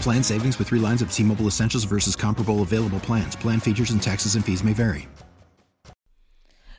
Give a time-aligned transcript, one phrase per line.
[0.00, 3.36] Plan savings with three lines of T Mobile Essentials versus comparable available plans.
[3.36, 5.08] Plan features and taxes and fees may vary.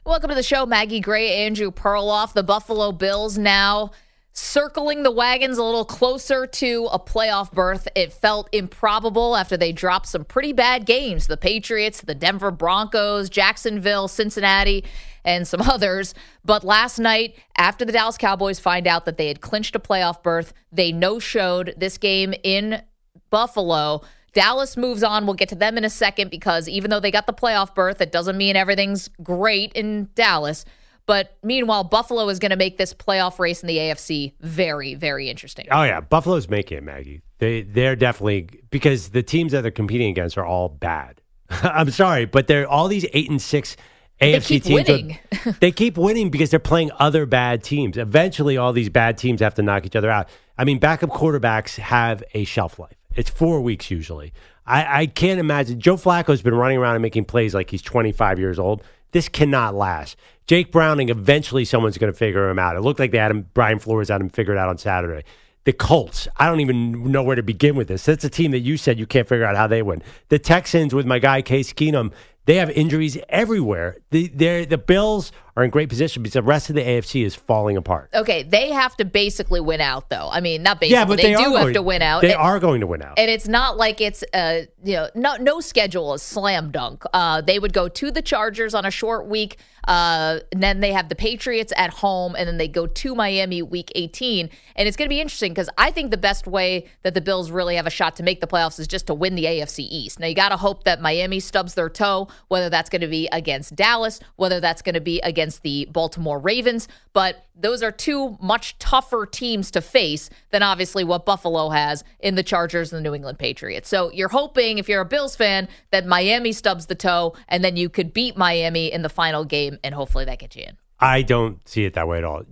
[0.05, 2.31] Welcome to the show, Maggie Gray, Andrew Perloff.
[2.31, 3.91] The Buffalo Bills now
[4.31, 7.87] circling the wagons a little closer to a playoff berth.
[7.95, 13.29] It felt improbable after they dropped some pretty bad games the Patriots, the Denver Broncos,
[13.29, 14.85] Jacksonville, Cincinnati,
[15.23, 16.13] and some others.
[16.43, 20.23] But last night, after the Dallas Cowboys find out that they had clinched a playoff
[20.23, 22.81] berth, they no showed this game in
[23.29, 24.01] Buffalo.
[24.33, 25.25] Dallas moves on.
[25.25, 28.01] We'll get to them in a second because even though they got the playoff berth,
[28.01, 30.63] it doesn't mean everything's great in Dallas.
[31.07, 35.29] But meanwhile, Buffalo is going to make this playoff race in the AFC very, very
[35.29, 35.65] interesting.
[35.71, 37.21] Oh yeah, Buffalo's making it, Maggie.
[37.39, 41.21] They they're definitely because the teams that they're competing against are all bad.
[41.49, 43.77] I'm sorry, but they're all these eight and six
[44.21, 44.69] AFC teams.
[44.69, 45.19] Winning.
[45.45, 47.97] Are, they keep winning because they're playing other bad teams.
[47.97, 50.27] Eventually, all these bad teams have to knock each other out.
[50.57, 52.95] I mean, backup quarterbacks have a shelf life.
[53.15, 54.33] It's four weeks usually.
[54.65, 55.79] I, I can't imagine.
[55.79, 58.83] Joe Flacco's been running around and making plays like he's 25 years old.
[59.11, 60.17] This cannot last.
[60.45, 62.75] Jake Browning, eventually someone's going to figure him out.
[62.75, 65.23] It looked like they had him, Brian Flores had him figured out on Saturday.
[65.63, 68.05] The Colts, I don't even know where to begin with this.
[68.05, 70.01] That's a team that you said you can't figure out how they win.
[70.29, 72.13] The Texans, with my guy Case Keenum,
[72.47, 73.97] they have injuries everywhere.
[74.09, 74.27] The
[74.65, 78.11] the Bills are in great position because the rest of the AFC is falling apart.
[78.13, 80.29] Okay, they have to basically win out, though.
[80.31, 80.93] I mean, not basically.
[80.93, 82.21] Yeah, but they, they do have to win out.
[82.21, 85.09] They and, are going to win out, and it's not like it's uh you know
[85.15, 87.03] no no schedule is slam dunk.
[87.11, 89.57] Uh, they would go to the Chargers on a short week.
[89.87, 93.61] Uh, and then they have the Patriots at home, and then they go to Miami
[93.61, 94.49] week 18.
[94.75, 97.51] And it's going to be interesting because I think the best way that the Bills
[97.51, 100.19] really have a shot to make the playoffs is just to win the AFC East.
[100.19, 103.29] Now, you got to hope that Miami stubs their toe, whether that's going to be
[103.31, 106.87] against Dallas, whether that's going to be against the Baltimore Ravens.
[107.13, 112.35] But those are two much tougher teams to face than obviously what Buffalo has in
[112.35, 113.89] the Chargers and the New England Patriots.
[113.89, 117.77] So you're hoping, if you're a Bills fan, that Miami stubs the toe and then
[117.77, 120.77] you could beat Miami in the final game and hopefully that gets you in.
[120.99, 122.43] I don't see it that way at all.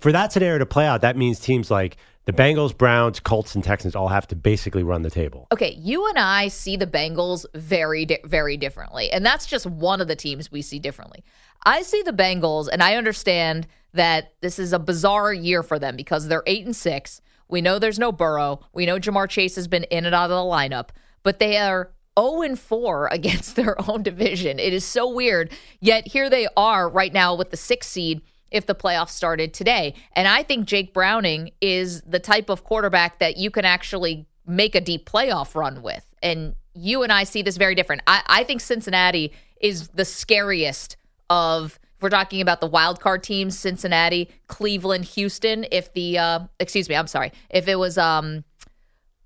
[0.00, 3.62] For that scenario to play out, that means teams like the Bengals, Browns, Colts, and
[3.62, 5.46] Texans all have to basically run the table.
[5.52, 9.10] Okay, you and I see the Bengals very, very differently.
[9.12, 11.24] And that's just one of the teams we see differently.
[11.64, 15.96] I see the Bengals, and I understand that this is a bizarre year for them
[15.96, 17.20] because they're eight and six.
[17.48, 18.60] We know there's no Burrow.
[18.72, 20.88] We know Ja'Marr Chase has been in and out of the lineup,
[21.22, 24.58] but they are 0 and 4 against their own division.
[24.58, 25.52] It is so weird.
[25.80, 28.20] Yet here they are right now with the sixth seed
[28.50, 29.94] if the playoffs started today.
[30.14, 34.74] And I think Jake Browning is the type of quarterback that you can actually make
[34.74, 36.06] a deep playoff run with.
[36.22, 38.02] And you and I see this very different.
[38.06, 40.96] I, I think Cincinnati is the scariest
[41.30, 46.40] of if we're talking about the wild card teams, Cincinnati, Cleveland, Houston, if the uh
[46.60, 47.32] excuse me, I'm sorry.
[47.48, 48.44] If it was um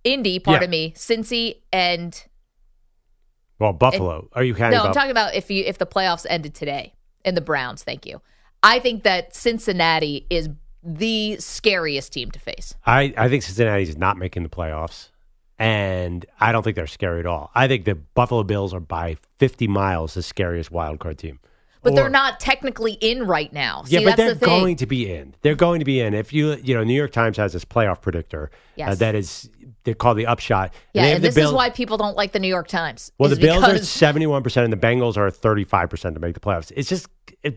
[0.04, 0.78] Indy, pardon yeah.
[0.78, 2.24] me, Cincy and
[3.58, 4.28] well, Buffalo.
[4.32, 4.78] Are you counting?
[4.78, 6.94] No, I'm talking about if you if the playoffs ended today
[7.24, 7.82] in the Browns.
[7.82, 8.22] Thank you.
[8.62, 10.48] I think that Cincinnati is
[10.82, 12.74] the scariest team to face.
[12.86, 15.10] I, I think Cincinnati is not making the playoffs,
[15.58, 17.50] and I don't think they're scary at all.
[17.54, 21.38] I think the Buffalo Bills are by 50 miles the scariest wild card team.
[21.82, 23.84] But or, they're not technically in right now.
[23.84, 25.34] See, yeah, but they're the going to be in.
[25.40, 26.12] They're going to be in.
[26.12, 28.90] If you, you know, New York Times has this playoff predictor uh, yes.
[28.90, 29.48] uh, that is
[29.84, 30.74] they call the upshot.
[30.92, 33.12] Yeah, and, and this Bill- is why people don't like the New York Times.
[33.18, 36.20] Well, the Bills are seventy one percent, and the Bengals are thirty five percent to
[36.20, 36.72] make the playoffs.
[36.76, 37.08] It's just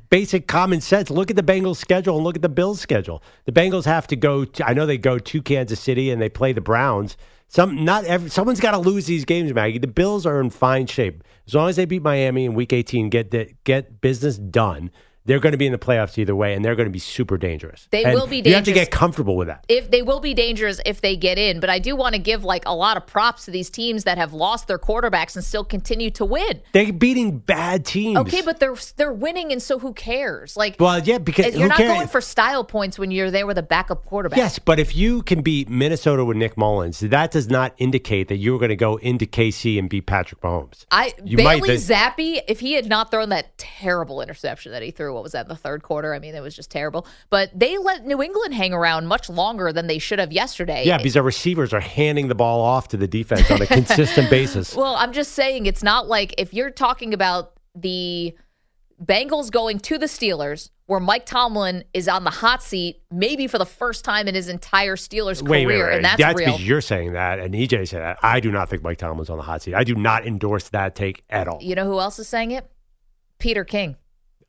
[0.09, 1.09] basic common sense.
[1.09, 3.23] Look at the Bengals schedule and look at the Bills schedule.
[3.45, 4.45] The Bengals have to go.
[4.45, 7.17] To, I know they go to Kansas City and they play the Browns.
[7.49, 9.77] Some not every, someone's got to lose these games, Maggie.
[9.77, 13.09] The Bills are in fine shape as long as they beat Miami in Week 18,
[13.09, 14.91] get the, get business done.
[15.25, 17.37] They're going to be in the playoffs either way, and they're going to be super
[17.37, 17.87] dangerous.
[17.91, 18.49] They And will be dangerous.
[18.51, 19.65] You have to get comfortable with that.
[19.69, 22.43] if they will be dangerous if they get in, but I do want to give
[22.43, 25.63] like a lot of props to these teams that have lost their quarterbacks and still
[25.63, 26.61] continue to win.
[26.73, 28.17] They're beating bad teams.
[28.19, 30.57] Okay, but they're they're winning, and so who cares?
[30.57, 31.93] Like, well, yeah, because you're not cares?
[31.93, 34.37] going for style points when you're there with a backup quarterback.
[34.37, 38.37] Yes, but if you can beat Minnesota with Nick Mullens, that does not indicate that
[38.37, 40.85] you're going to go into KC and beat Patrick Mahomes.
[40.91, 44.91] I You Bailey might- Zappe, if he had not thrown that terrible interception that he
[44.91, 46.13] threw, what was that in the third quarter?
[46.13, 47.07] I mean, it was just terrible.
[47.29, 50.83] But they let New England hang around much longer than they should have yesterday.
[50.85, 54.29] Yeah, because our receivers are handing the ball off to the defense on a consistent
[54.29, 54.75] basis.
[54.75, 58.35] Well, I'm just saying it's not like if you're talking about the
[59.03, 63.57] Bengals going to the Steelers, where Mike Tomlin is on the hot seat, maybe for
[63.57, 65.95] the first time in his entire Steelers Wait, career, wait, wait.
[65.95, 66.47] and that's, that's real.
[66.47, 68.19] because you're saying that, and EJ said that.
[68.21, 69.73] I do not think Mike Tomlin's on the hot seat.
[69.73, 71.59] I do not endorse that take at all.
[71.61, 72.69] You know who else is saying it?
[73.39, 73.95] Peter King.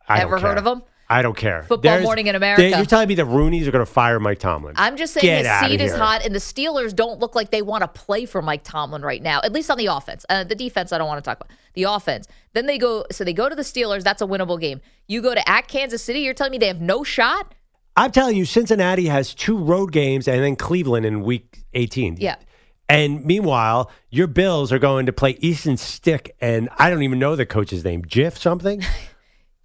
[0.09, 0.83] I Ever heard of him?
[1.09, 1.63] I don't care.
[1.65, 2.67] Football Morning in America.
[2.69, 4.75] You're telling me the Rooneys are going to fire Mike Tomlin?
[4.77, 7.63] I'm just saying Get his seat is hot, and the Steelers don't look like they
[7.63, 10.25] want to play for Mike Tomlin right now, at least on the offense.
[10.29, 11.51] Uh, the defense, I don't want to talk about.
[11.75, 12.27] The offense.
[12.55, 14.03] Then they go, so they go to the Steelers.
[14.03, 14.81] That's a winnable game.
[15.07, 16.21] You go to at Kansas City.
[16.21, 17.55] You're telling me they have no shot?
[17.97, 22.17] I'm telling you, Cincinnati has two road games and then Cleveland in week 18.
[22.19, 22.37] Yeah.
[22.89, 27.37] And meanwhile, your Bills are going to play Easton Stick, and I don't even know
[27.37, 28.05] the coach's name.
[28.05, 28.83] Jiff something?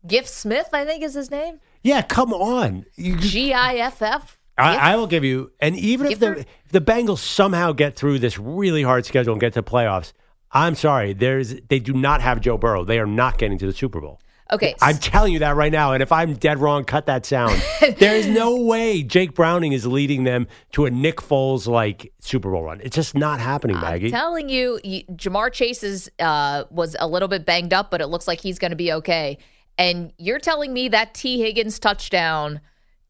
[0.07, 1.60] Giff Smith, I think is his name.
[1.84, 2.86] yeah, come on.
[2.98, 4.38] G I F F.
[4.57, 8.19] I, I will give you, and even if the, if the Bengals somehow get through
[8.19, 10.12] this really hard schedule and get to the playoffs,
[10.51, 12.84] I'm sorry, there's they do not have Joe Burrow.
[12.84, 14.19] They are not getting to the Super Bowl.
[14.51, 14.74] Okay.
[14.81, 15.94] I'm telling you that right now.
[15.94, 17.62] And if I'm dead wrong, cut that sound.
[18.00, 22.50] there is no way Jake Browning is leading them to a Nick Foles like Super
[22.50, 22.81] Bowl run.
[22.84, 24.07] It's just not happening, Maggie.
[24.07, 28.02] I'm telling you, you Ja'Marr Chase is, uh, was a little bit banged up, but
[28.02, 29.38] it looks like he's going to be okay.
[29.80, 32.60] And you're telling me that Tee Higgins touchdown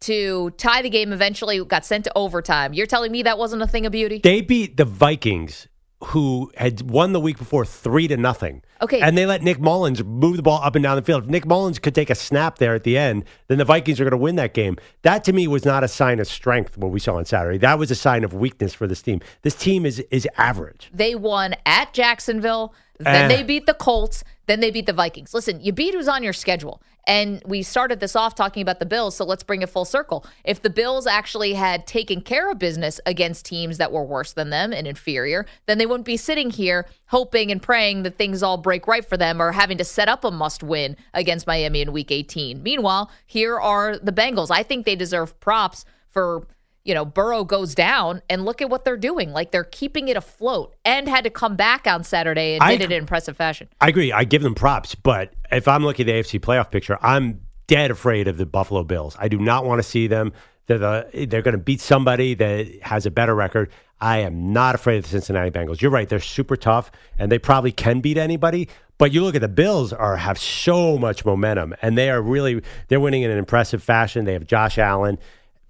[0.02, 2.74] to tie the game eventually got sent to overtime.
[2.74, 4.20] You're telling me that wasn't a thing of beauty?
[4.24, 5.68] they beat the Vikings,
[6.06, 8.62] who had won the week before three to nothing.
[8.82, 9.02] Okay.
[9.02, 11.24] And they let Nick Mullens move the ball up and down the field.
[11.24, 14.06] If Nick Mullens could take a snap there at the end, then the Vikings are
[14.06, 14.78] going to win that game.
[15.02, 17.58] That to me was not a sign of strength, what we saw on Saturday.
[17.58, 19.20] That was a sign of weakness for this team.
[19.42, 20.90] This team is is average.
[20.94, 22.74] They won at Jacksonville.
[23.00, 23.36] Then Eh.
[23.38, 24.24] they beat the Colts.
[24.48, 25.34] Then they beat the Vikings.
[25.34, 26.82] Listen, you beat who's on your schedule.
[27.08, 30.26] And we started this off talking about the Bills, so let's bring it full circle.
[30.44, 34.50] If the Bills actually had taken care of business against teams that were worse than
[34.50, 38.58] them and inferior, then they wouldn't be sitting here hoping and praying that things all
[38.58, 41.92] break right for them or having to set up a must win against Miami in
[41.94, 42.62] week 18.
[42.62, 44.52] Meanwhile, here are the Bengals.
[44.52, 46.46] I think they deserve props for
[46.90, 49.32] you know, Burrow goes down and look at what they're doing.
[49.32, 52.92] Like they're keeping it afloat and had to come back on Saturday and I did
[52.92, 53.70] it in impressive fashion.
[53.80, 54.12] I agree.
[54.12, 57.92] I give them props, but if I'm looking at the AFC playoff picture, I'm dead
[57.92, 59.16] afraid of the Buffalo Bills.
[59.20, 60.34] I do not want to see them.
[60.66, 63.70] They're the, they're going to beat somebody that has a better record.
[64.02, 65.82] I am not afraid of the Cincinnati Bengals.
[65.82, 68.70] You're right; they're super tough, and they probably can beat anybody.
[68.98, 72.62] But you look at the Bills are have so much momentum, and they are really
[72.88, 74.26] they're winning in an impressive fashion.
[74.26, 75.18] They have Josh Allen,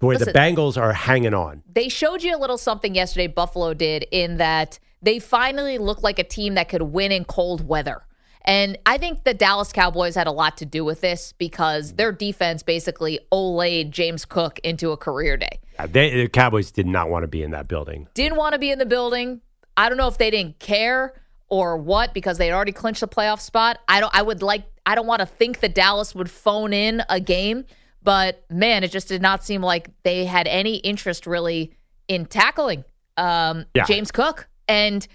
[0.00, 0.32] where Listen.
[0.32, 1.62] the Bengals are hanging on.
[1.72, 6.18] They showed you a little something yesterday, Buffalo did, in that they finally looked like
[6.18, 8.02] a team that could win in cold weather.
[8.42, 12.10] And I think the Dallas Cowboys had a lot to do with this because their
[12.10, 15.60] defense basically olayed James Cook into a career day.
[15.78, 18.08] Uh, They, the Cowboys did not want to be in that building.
[18.14, 19.42] didn't want to be in the building.
[19.76, 21.14] I don't know if they didn't care
[21.48, 23.78] or what because they had already clinched the playoff spot.
[23.88, 27.02] I don't I would like I don't want to think that Dallas would phone in
[27.08, 27.64] a game,
[28.02, 31.72] but man, it just did not seem like they had any interest really
[32.08, 32.84] in tackling
[33.16, 33.84] um, Yeah.
[33.84, 34.48] James Cook.
[34.68, 35.06] And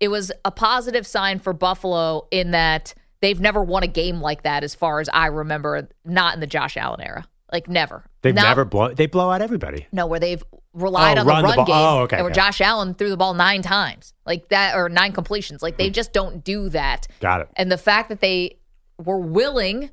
[0.00, 4.42] it was a positive sign for Buffalo in that they've never won a game like
[4.42, 7.26] that as far as I remember, not in the Josh Allen era.
[7.52, 8.04] Like never.
[8.22, 8.94] They've Not- never blow.
[8.94, 9.86] They blow out everybody.
[9.92, 11.64] no, where they've relied Oh, on the run the run ball.
[11.66, 11.74] game.
[11.76, 12.40] Oh, okay, And where okay.
[12.40, 15.62] Josh Allen threw the ball nine times, like that, or nine completions.
[15.62, 17.06] Like they just don't do that.
[17.20, 17.48] Got it.
[17.56, 18.58] And the fact that they
[18.98, 19.90] were willing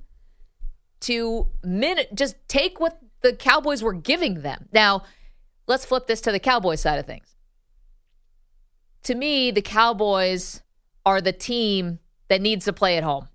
[1.02, 4.68] to minute just take what the Cowboys were giving them.
[4.72, 5.04] Now,
[5.68, 7.36] let's flip this to the Cowboys side of things.
[9.04, 10.62] To me, the Cowboys
[11.06, 13.28] are the team that needs to play at home.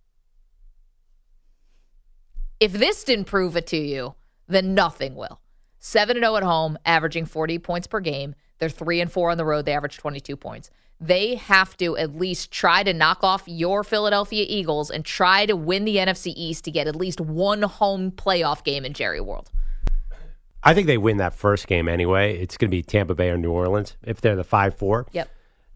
[2.60, 4.14] If this didn't prove it to you,
[4.48, 5.40] then nothing will.
[5.78, 8.34] 7 0 at home, averaging 40 points per game.
[8.58, 9.66] They're 3 and 4 on the road.
[9.66, 10.70] They average 22 points.
[11.00, 15.54] They have to at least try to knock off your Philadelphia Eagles and try to
[15.54, 19.50] win the NFC East to get at least one home playoff game in Jerry World.
[20.62, 22.38] I think they win that first game anyway.
[22.38, 25.06] It's going to be Tampa Bay or New Orleans if they're the five four.
[25.12, 25.28] Yep.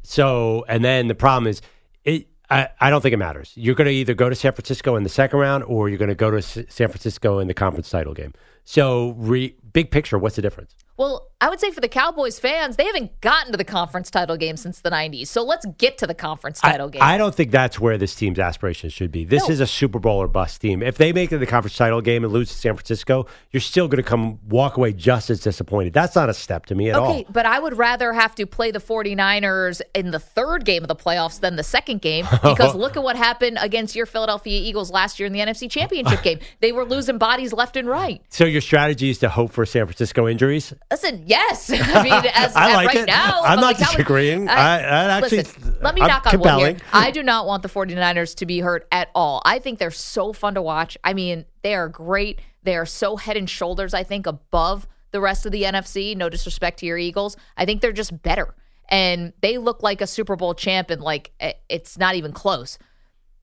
[0.03, 1.63] So, and then the problem is,
[2.05, 2.27] it.
[2.53, 3.53] I, I don't think it matters.
[3.55, 6.09] You're going to either go to San Francisco in the second round or you're going
[6.09, 8.35] to go to S- San Francisco in the conference title game.
[8.65, 10.75] So, re, big picture, what's the difference?
[10.97, 14.37] Well, I would say for the Cowboys fans, they haven't gotten to the conference title
[14.37, 15.29] game since the 90s.
[15.29, 17.03] So let's get to the conference title I, game.
[17.03, 19.25] I don't think that's where this team's aspirations should be.
[19.25, 19.53] This No.
[19.55, 20.83] is a Super Bowl or bust team.
[20.83, 23.61] If they make it to the conference title game and lose to San Francisco, you're
[23.63, 25.93] still going to come walk away just as disappointed.
[25.95, 27.33] That's not a step to me at Okay, all.
[27.33, 30.97] but I would rather have to play the 49ers in the third game of the
[30.97, 35.19] playoffs than the second game because look at what happened against your Philadelphia Eagles last
[35.19, 36.39] year in the NFC Championship game.
[36.61, 38.21] They were losing bodies left and right.
[38.29, 40.73] So your strategy is to hope for San Francisco injuries.
[40.91, 41.71] Listen, yes.
[41.75, 43.07] I mean, as, I like right it.
[43.07, 44.49] now, I'm not disagreeing.
[44.49, 46.77] I- I actually- listen, let me I'm knock on wood here.
[46.93, 49.41] I do not want the 49ers to be hurt at all.
[49.45, 50.99] I think they're so fun to watch.
[51.03, 52.41] I mean, they are great.
[52.63, 56.17] They are so head and shoulders, I think, above the rest of the NFC.
[56.17, 57.37] No disrespect to your Eagles.
[57.57, 58.55] I think they're just better.
[58.89, 62.77] And they look like a Super Bowl champ, and like eh, it's not even close.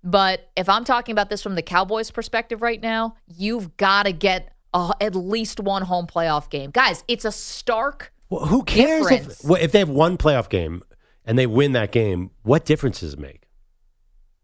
[0.03, 4.11] But if I'm talking about this from the Cowboys' perspective right now, you've got to
[4.11, 6.71] get uh, at least one home playoff game.
[6.71, 10.83] Guys, it's a stark Well, who cares if well, if they have one playoff game
[11.25, 12.31] and they win that game?
[12.43, 13.43] What difference does it make?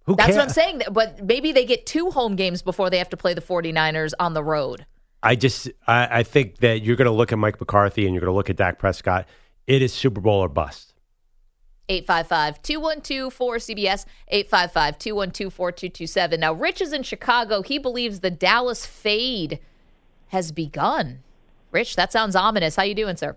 [0.06, 0.38] Who That's cares?
[0.38, 0.82] what I'm saying.
[0.92, 4.34] But maybe they get two home games before they have to play the 49ers on
[4.34, 4.86] the road.
[5.22, 8.22] I just I, I think that you're going to look at Mike McCarthy and you're
[8.22, 9.28] going to look at Dak Prescott.
[9.66, 10.94] It is Super Bowl or bust.
[11.90, 16.40] 855 212 4CBS, 855 212 4227.
[16.40, 17.62] Now, Rich is in Chicago.
[17.62, 19.60] He believes the Dallas fade
[20.34, 21.20] has begun.
[21.72, 22.76] Rich, that sounds ominous.
[22.76, 23.36] How you doing, sir?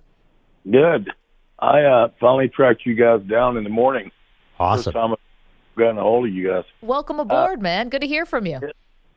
[0.69, 1.11] Good.
[1.59, 4.11] I uh, finally tracked you guys down in the morning.
[4.59, 4.85] Awesome.
[4.85, 6.65] First time I've gotten a hold of you guys.
[6.81, 7.91] Welcome aboard, man.
[7.91, 8.61] Good to hear from you.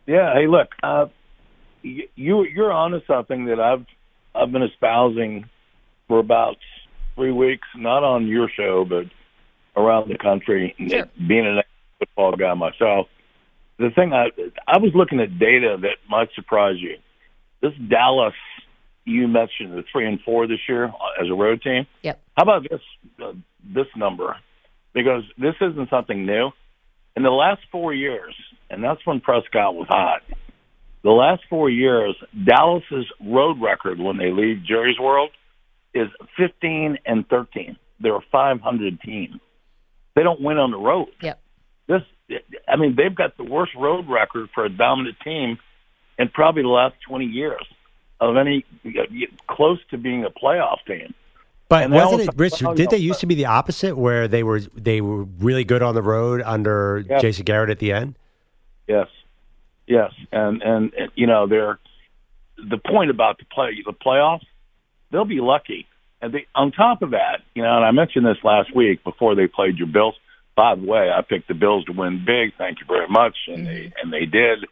[0.05, 0.33] Yeah.
[0.33, 1.07] Hey, look, uh,
[1.81, 3.85] you you're onto something that I've
[4.35, 5.49] I've been espousing
[6.07, 6.57] for about
[7.15, 9.05] three weeks, not on your show, but
[9.81, 10.75] around the country.
[10.87, 11.05] Sure.
[11.27, 11.63] Being a
[11.99, 13.07] football guy myself,
[13.77, 14.27] the thing I
[14.67, 16.97] I was looking at data that might surprise you.
[17.61, 18.33] This Dallas,
[19.05, 21.87] you mentioned the three and four this year as a road team.
[22.03, 22.21] Yep.
[22.37, 22.81] How about this
[23.23, 24.35] uh, this number?
[24.93, 26.51] Because this isn't something new.
[27.15, 28.35] In the last four years,
[28.69, 30.21] and that's when Prescott was hot.
[31.03, 35.31] The last four years, Dallas's road record when they leave Jerry's World
[35.93, 37.77] is 15 and 13.
[37.99, 39.39] They're a 500 team.
[40.15, 41.09] They don't win on the road.
[41.21, 41.39] Yep.
[41.87, 42.01] This,
[42.67, 45.57] I mean, they've got the worst road record for a dominant team
[46.19, 47.65] in probably the last 20 years
[48.19, 48.65] of any
[49.47, 51.13] close to being a playoff team.
[51.69, 52.57] But And wasn't it, Rich?
[52.57, 55.83] Did no, they used to be the opposite, where they were they were really good
[55.83, 57.19] on the road under Yeah.
[57.19, 58.15] Jason Garrett at the end?
[58.87, 59.07] Yes,
[59.85, 61.77] yes, and and, and you know they're
[62.57, 64.45] the point about the play the playoffs.
[65.11, 65.85] They'll be lucky,
[66.21, 69.35] and they, on top of that, you know, and I mentioned this last week before
[69.35, 70.15] they played your Bills.
[70.55, 72.53] By the way, I picked the Bills to win big.
[72.57, 73.65] Thank you very much, and mm-hmm.
[73.65, 74.65] they and they did.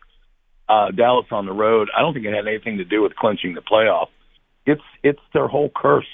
[0.70, 1.90] Uh, Dallas on the road.
[1.96, 4.08] I don't think it had anything to do with clinching the playoff.
[4.66, 6.08] It's it's their whole curse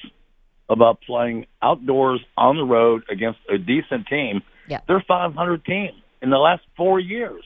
[0.69, 4.41] about playing outdoors on the road against a decent team.
[4.67, 4.81] Yeah.
[4.87, 5.91] They're 500 team
[6.21, 7.43] in the last four years.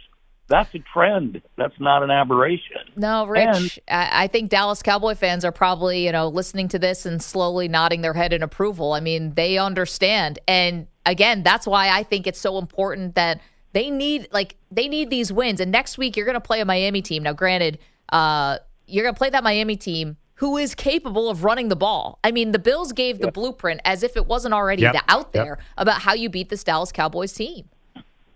[0.50, 1.42] That's a trend.
[1.58, 2.82] That's not an aberration.
[2.96, 7.06] No, Rich, I, I think Dallas Cowboy fans are probably, you know, listening to this
[7.06, 8.94] and slowly nodding their head in approval.
[8.94, 10.40] I mean, they understand.
[10.48, 13.42] And again, that's why I think it's so important that
[13.78, 15.60] they need like they need these wins.
[15.60, 17.22] And next week you're gonna play a Miami team.
[17.22, 17.78] Now, granted,
[18.10, 18.58] uh,
[18.88, 22.18] you're gonna play that Miami team who is capable of running the ball.
[22.24, 25.32] I mean, the Bills gave the blueprint as if it wasn't already Yep, out yep.
[25.32, 27.70] there about how you beat this Dallas Cowboys team.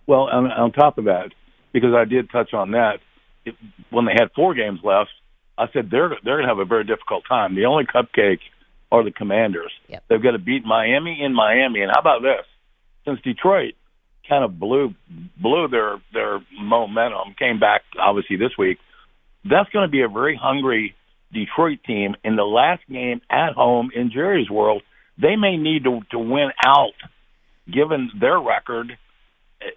[0.08, 1.30] Well, on, on top of that,
[1.74, 3.00] because I did touch on that,
[3.46, 3.56] it,
[3.92, 5.12] when they had four games left,
[5.60, 7.56] I said they're they're going to have a very difficult time.
[7.56, 8.40] The only cupcake
[8.92, 9.72] are the Commanders.
[9.88, 10.04] Yep.
[10.08, 11.82] They've got to beat Miami in Miami.
[11.82, 12.46] And how about this?
[13.06, 13.76] Since Detroit
[14.32, 14.96] kind of blew
[15.38, 18.80] blew their their momentum, came back obviously this week.
[19.44, 20.96] That's going to be a very hungry
[21.34, 24.84] Detroit team in the last game at home in Jerry's World.
[25.18, 26.94] They may need to to win out,
[27.70, 28.98] given their record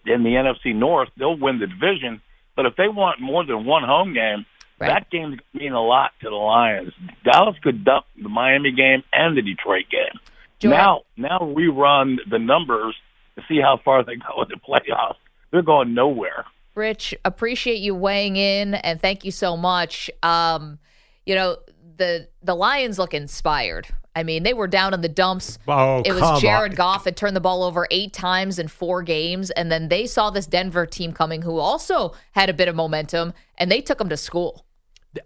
[0.06, 1.08] in the NFC North.
[1.16, 2.22] They'll win the division,
[2.54, 4.46] but if they want more than one home game,
[4.80, 4.88] Right.
[4.88, 6.92] that game's going mean a lot to the Lions.
[7.24, 10.18] Dallas could dump the Miami game and the Detroit game.
[10.58, 12.96] Joy- Now, now rerun the numbers
[13.36, 15.16] to see how far they go in the playoffs.
[15.50, 16.44] They're going nowhere.
[16.74, 20.10] Rich, appreciate you weighing in and thank you so much.
[20.22, 20.78] Um,
[21.24, 21.56] you know,
[21.96, 23.86] the the Lions look inspired.
[24.16, 25.58] I mean, they were down in the dumps.
[25.66, 26.76] Oh, it was Jared on.
[26.76, 30.30] Goff had turned the ball over eight times in four games, and then they saw
[30.30, 34.08] this Denver team coming who also had a bit of momentum, and they took them
[34.08, 34.64] to school.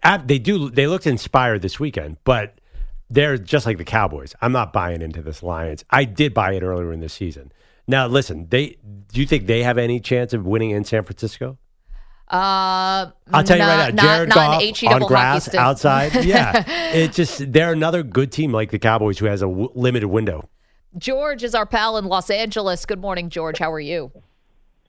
[0.03, 0.69] Ab- They do.
[0.71, 2.59] They looked inspired this weekend, but
[3.11, 4.35] they're just like the Cowboys.
[4.41, 5.83] I'm not buying into this Lions.
[5.91, 7.51] I did buy it earlier in the season.
[7.89, 8.77] Now, listen, they
[9.11, 11.57] do you think they have any chance of winning in San Francisco?
[12.31, 16.13] Uh, I'll tell you right now, not, Jared not, Goff not on grass outside.
[16.23, 20.07] Yeah, it's just they're another good team like the Cowboys who has a w- limited
[20.09, 20.47] window.
[20.99, 22.85] George is our pal in Los Angeles.
[22.85, 23.57] Good morning, George.
[23.57, 24.11] How are you?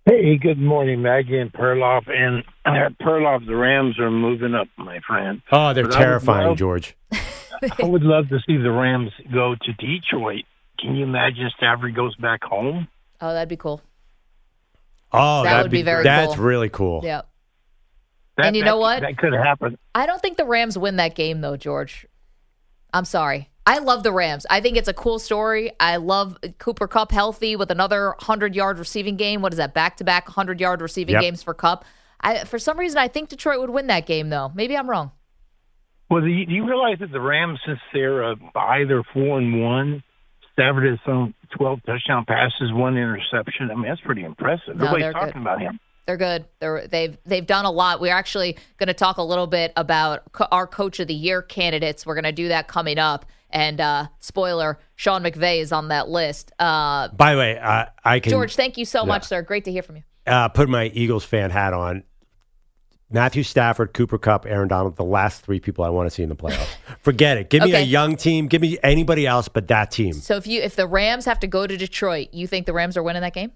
[0.04, 2.10] Hey, good morning, Maggie and Perloff.
[2.10, 5.40] And uh, Perloff, the Rams are moving up, my friend.
[5.50, 6.96] Oh, they're But I would terrifying, love- George.
[7.12, 10.44] I would love to see the Rams go to Detroit.
[10.80, 12.88] Can you imagine if Stafford goes back home?
[13.20, 13.82] Oh, that'd be cool.
[15.12, 16.44] Oh, That that'd would be very That's cool.
[16.44, 17.00] really cool.
[17.04, 17.22] Yeah.
[18.36, 19.00] That, And you that- know what?
[19.02, 19.76] That could happen.
[19.94, 22.06] I don't think the Rams win that game, though, George.
[22.92, 23.48] I'm sorry.
[23.66, 24.46] I love the Rams.
[24.48, 25.72] I think it's a cool story.
[25.78, 29.42] I love Cooper Kupp healthy with another 100 yard receiving game.
[29.42, 29.74] What is that?
[29.74, 31.22] Back to back 100 yard receiving Yep.
[31.22, 31.84] games for Kupp.
[32.20, 34.50] I, for some reason, I think Detroit would win that game, though.
[34.54, 35.12] Maybe I'm wrong.
[36.08, 39.38] Well, do you, do you realize that the Rams, since they're uh, by their four
[39.38, 40.02] and one,
[40.52, 43.70] Stafford has thrown twelve touchdown passes, one interception.
[43.70, 44.76] I mean, that's pretty impressive.
[44.76, 45.42] No, Nobody's they're talking good.
[45.42, 45.78] about him.
[46.06, 46.44] They're good.
[46.58, 48.00] They're they've they've done a lot.
[48.00, 51.40] We're actually going to talk a little bit about co- our coach of the year
[51.42, 52.04] candidates.
[52.04, 53.26] We're going to do that coming up.
[53.52, 56.52] And uh, spoiler, Sean McVay is on that list.
[56.58, 59.06] Uh, By the way, I, I can George, thank you so Yeah.
[59.06, 59.42] much, sir.
[59.42, 60.02] Great to hear from you.
[60.26, 62.04] uh, put my Eagles fan hat on.
[63.12, 66.28] Matthew Stafford, Cooper Kupp, Aaron Donald, the last three people I want to see in
[66.28, 66.68] the playoffs.
[67.00, 67.50] Forget it.
[67.50, 68.46] Give me a young team.
[68.46, 70.12] Give me anybody else but that team.
[70.12, 72.96] So if you if the Rams have to go to Detroit, you think the Rams
[72.96, 73.52] are winning that game?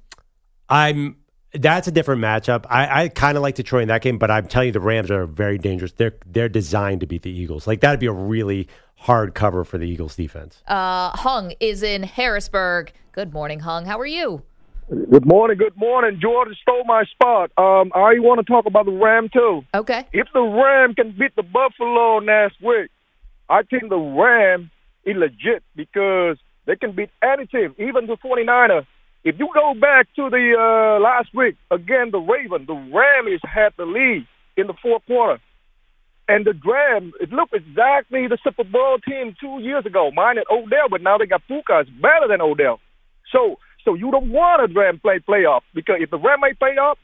[0.68, 1.16] I'm.
[1.56, 2.66] That's a different matchup.
[2.68, 5.08] I, I kind of like Detroit in that game, but I'm telling you, the Rams
[5.12, 5.92] are very dangerous.
[5.92, 7.68] They're they're designed to beat the Eagles.
[7.68, 10.62] Like that'd be a really hard cover for the Eagles defense.
[10.66, 12.92] Uh, Hung is in Harrisburg.
[13.12, 13.84] Good morning, Hung.
[13.86, 14.42] How are you?
[14.90, 16.18] Good morning, good morning.
[16.20, 17.50] George stole my spot.
[17.56, 19.64] Um, I want to talk about the Ram too.
[19.72, 20.06] Okay.
[20.12, 22.90] If the Ram can beat the Buffalo last week,
[23.48, 24.70] I think the Ram
[25.06, 26.36] is legit because
[26.66, 28.84] they can beat any team, even the 49er.
[29.24, 33.40] If you go back to the uh, last week, again, the Raven, the Ram is
[33.42, 34.26] had the lead
[34.58, 35.40] in the fourth quarter.
[36.28, 40.44] And the Ram, it looked exactly the Super Bowl team two years ago, mine minus
[40.50, 41.80] Odell, but now they got Puka.
[41.80, 42.80] It's better than Odell.
[43.32, 46.96] So, so you don't want a Ram play playoff because if the Ram make playoff,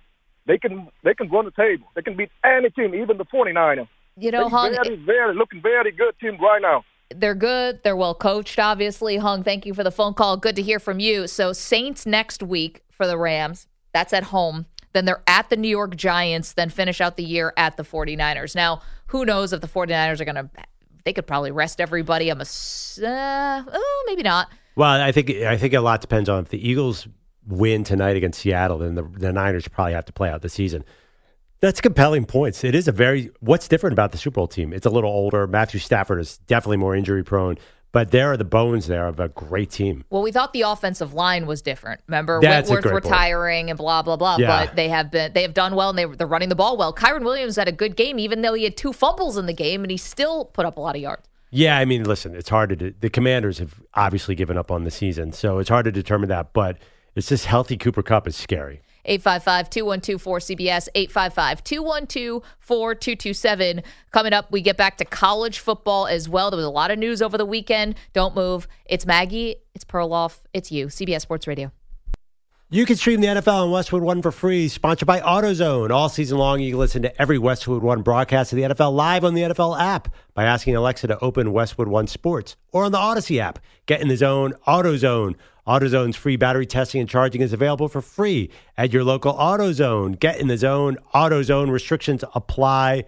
[0.47, 1.87] they can they can run the table.
[1.95, 3.87] They can beat any team, even the 49er.
[4.17, 6.85] You know, Hung, very, very looking very good team right now.
[7.15, 7.83] they're good.
[7.83, 9.17] They're well coached, obviously.
[9.17, 10.37] Hung, thank you for the phone call.
[10.37, 11.27] Good to hear from you.
[11.27, 13.67] So, Saints next week for the Rams.
[13.93, 14.67] That's at home.
[14.93, 18.55] Then they're at the New York Giants, then finish out the year at the 49ers.
[18.57, 20.51] Now, who knows if the 49ers are going to,
[21.05, 22.29] they could probably rest everybody.
[22.29, 24.49] I'm a, uh, oh, maybe not.
[24.77, 27.09] Well, I think I think a lot depends on if the Eagles
[27.47, 30.85] win tonight against Seattle, then the, the Niners probably have to play out the season.
[31.61, 32.65] That's compelling points.
[32.65, 34.73] It is a very what's different about the Super Bowl team.
[34.73, 35.47] It's a little older.
[35.47, 37.59] Matthew Stafford is definitely more injury prone,
[37.93, 40.05] but there are the bones there of a great team.
[40.09, 42.01] Well, we thought the offensive line was different.
[42.07, 42.87] Remember, That's point.
[42.87, 44.37] retiring and blah blah blah.
[44.39, 44.67] Yeah.
[44.67, 46.95] But they have been they have done well and they, they're running the ball well.
[46.95, 49.83] Kyren Williams had a good game, even though he had two fumbles in the game,
[49.83, 51.29] and he still put up a lot of yards.
[51.51, 52.77] Yeah, I mean, listen, it's hard to.
[52.77, 56.29] De- the Commanders have obviously given up on the season, so it's hard to determine
[56.29, 56.53] that.
[56.53, 56.79] But
[57.15, 58.83] it's just healthy Cooper Kupp is scary.
[59.05, 63.83] 855 212 4CBS, 855 212 4227.
[64.11, 66.51] Coming up, we get back to college football as well.
[66.51, 67.97] There was a lot of news over the weekend.
[68.13, 68.69] Don't move.
[68.85, 71.73] It's Maggie, it's Perloff, it's you, CBS Sports Radio.
[72.73, 75.91] You can stream the NFL on Westwood One for free, sponsored by AutoZone.
[75.91, 79.25] All season long, you can listen to every Westwood One broadcast of the NFL live
[79.25, 82.99] on the NFL app by asking Alexa to open Westwood One Sports or on the
[82.99, 83.59] Odyssey app.
[83.87, 85.35] Get in the zone, AutoZone.
[85.67, 90.21] AutoZone's free battery testing and charging is available for free at your local AutoZone.
[90.21, 91.73] Get in the zone, AutoZone.
[91.73, 93.03] Restrictions apply.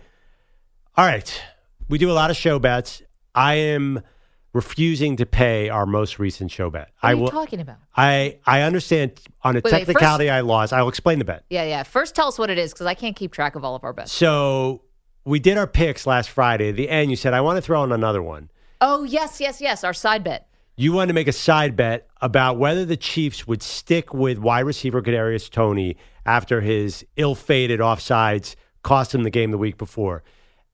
[0.97, 1.41] All right.
[1.89, 3.01] We do a lot of show bets.
[3.33, 4.03] I am
[4.53, 6.91] refusing to pay our most recent show bet.
[7.01, 7.31] What I are you will.
[7.31, 7.77] talking about?
[7.97, 9.13] I I understand
[9.43, 10.73] on a Wait, wait, first- technicality I lost.
[10.73, 11.45] I'll explain the bet.
[11.51, 11.83] Yeah, yeah.
[11.83, 13.93] First, tell us what it is because I can't keep track of all of our
[13.93, 14.13] bets.
[14.13, 14.83] So
[15.25, 16.71] we did our picks last Friday.
[16.71, 18.51] At the end, you said I want to throw in another one.
[18.81, 19.85] Oh, yes, yes, yes.
[19.85, 20.49] Our side bet.
[20.75, 24.65] You wanted to make a side bet about whether the Chiefs would stick with wide
[24.65, 30.25] receiver Kadarius Toney after his ill-fated offsides cost him the game the week before.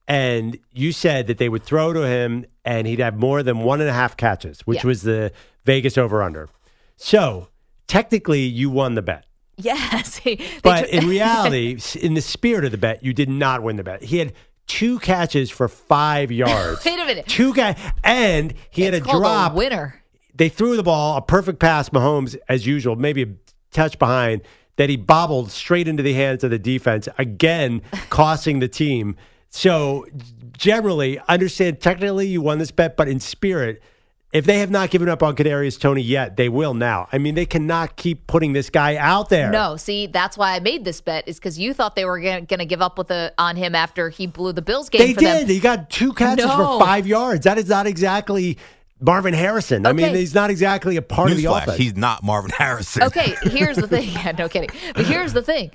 [0.06, 3.80] And you said that they would throw to him and he'd have more than one
[3.80, 4.88] and a half catches, which Yeah.
[4.88, 5.32] was the
[5.64, 6.48] Vegas over/under.
[6.96, 7.48] So
[7.86, 9.24] technically, you won the bet.
[9.56, 10.20] Yes.
[10.62, 14.02] But in reality, in the spirit of the bet, you did not win the bet.
[14.04, 14.32] He had
[14.66, 16.84] two catches for five yards.
[16.84, 17.26] Wait a minute.
[17.26, 19.52] Two guys, and he had a drop.
[19.52, 20.02] a winner.
[20.34, 23.28] They threw the ball, a perfect pass, Mahomes, as usual, maybe a
[23.72, 24.42] touch behind,
[24.76, 29.16] that he bobbled straight into the hands of the defense, again, costing the team.
[29.50, 30.06] So,
[30.52, 33.82] generally, understand technically you won this bet, but in spirit,
[34.30, 37.08] if they have not given up on Kadarius Toney yet, they will now.
[37.12, 39.50] I mean, they cannot keep putting this guy out there.
[39.50, 42.46] No, see, that's why I made this bet is because you thought they were going
[42.46, 45.00] to give up with a, on him after he blew the Bills game.
[45.00, 45.42] they for did.
[45.42, 45.48] Them.
[45.48, 46.78] He got two catches No.
[46.78, 47.44] for five yards.
[47.44, 48.58] That is not exactly
[49.00, 49.86] Marvin Harrison.
[49.86, 51.78] I mean, he's not exactly a part of the Newsflash, offense.
[51.78, 53.04] he's not Marvin Harrison.
[53.04, 54.08] Okay, here's the thing.
[54.12, 54.68] Yeah, no kidding.
[54.94, 55.70] But here's the thing.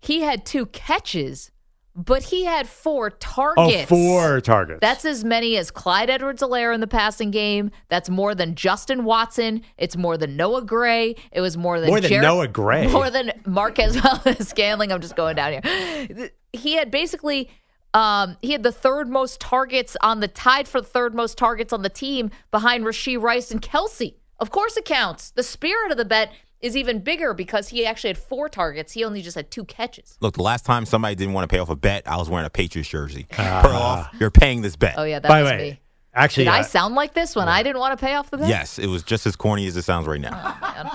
[0.00, 1.52] He had two catches,
[1.96, 3.88] but he had four targets.
[3.88, 4.80] four targets.
[4.80, 7.70] That's as many as Clyde Edwards Helaire in the passing game.
[7.88, 9.62] That's more than Justin Watson.
[9.78, 11.14] It's more than Noah Gray.
[11.30, 12.88] It was more than More than Jared- Noah Gray.
[12.88, 14.90] More than Marquez Valdes Scantling.
[14.92, 16.30] I'm just going down here.
[16.52, 17.48] He had basically
[17.94, 21.72] um, he had the third most targets on the tied for the third most targets
[21.72, 24.14] on the team behind Rashee Rice and Kelce.
[24.40, 25.30] Of course it counts.
[25.30, 26.32] The spirit of the bet
[26.64, 28.92] is even bigger because he actually had four targets.
[28.92, 30.16] He only just had two catches.
[30.20, 32.46] Look, the last time somebody didn't want to pay off a bet, I was wearing
[32.46, 33.26] a Patriots jersey.
[33.38, 33.62] Ah.
[33.62, 34.94] Perloff, you're paying this bet.
[34.96, 35.80] Oh yeah, that By the was way, me.
[36.14, 38.38] actually, Did I uh, sound like this when I didn't want to pay off the
[38.38, 38.48] bet?
[38.48, 40.56] Yes, it was just as corny as it sounds right now.
[40.62, 40.90] Man.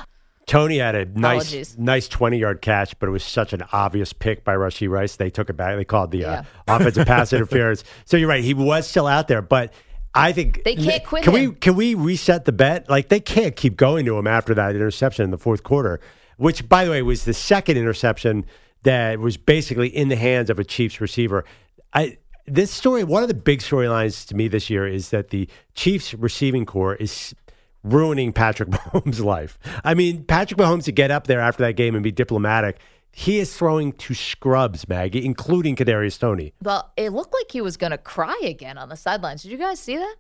[0.48, 1.78] Toney had a nice, Apologies.
[1.78, 5.16] nice twenty-yard catch, but it was such an obvious pick by Rashee Rice.
[5.16, 5.76] They took it back.
[5.76, 7.84] They called the uh, offensive pass interference.
[8.06, 9.72] So you're right; he was still out there, but
[10.14, 11.50] I think They can't quit Can him.
[11.52, 12.90] we can we reset the bet?
[12.90, 16.00] Like they can't keep going to him after that interception in the fourth quarter,
[16.38, 18.46] which, by the way, was the second interception
[18.84, 21.46] that was basically in the hands of a Chiefs receiver.
[21.94, 22.18] I
[22.48, 26.14] this story, one of the big storylines to me this year is that the Chiefs
[26.16, 27.36] receiving core is
[27.84, 29.60] ruining Patrick Mahomes' life.
[29.84, 32.80] I mean, Patrick Mahomes to get up there after that game and be diplomatic,
[33.12, 36.54] he is throwing to scrubs, Maggie, including Kadarius Toney.
[36.62, 39.44] Well, it looked like he was going to cry again on the sidelines.
[39.44, 40.16] Did you guys see that?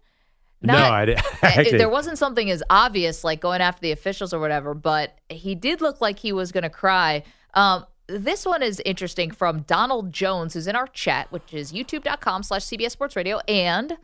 [0.61, 4.39] No, I didn't- actually- there wasn't something as obvious like going after the officials or
[4.39, 7.23] whatever, but he did look like he was going to cry.
[7.53, 12.41] Um, this one is interesting from Donald Jones, who's in our chat, which is youtube.com
[12.43, 13.97] slash CBS Sports Radio and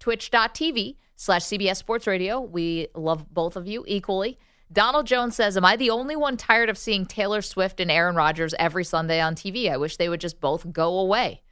[0.00, 2.40] twitch.tv slash CBS Sports Radio.
[2.40, 4.38] We love both of you equally.
[4.72, 8.14] Donald Jones says, Am I the only one tired of seeing Taylor Swift and Aaron
[8.14, 9.70] Rodgers every Sunday on TV?
[9.70, 11.42] I wish they would just both go away.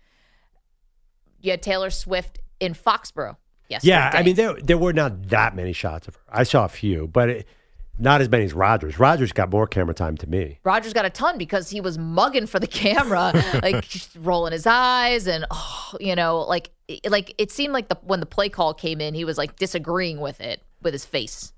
[1.40, 3.36] You had Taylor Swift in Foxborough
[3.68, 3.90] yesterday.
[3.92, 6.20] Yeah, I mean there there were not that many shots of her.
[6.28, 7.48] I saw a few, but it,
[8.00, 8.98] not as many as Rodgers.
[8.98, 10.58] Rodgers got more camera time to me.
[10.64, 14.66] Rodgers got a ton because he was mugging for the camera, like just rolling his
[14.66, 18.48] eyes and oh, you know, like it- like it seemed like the when the play
[18.48, 21.52] call came in, he was like disagreeing with it with his face.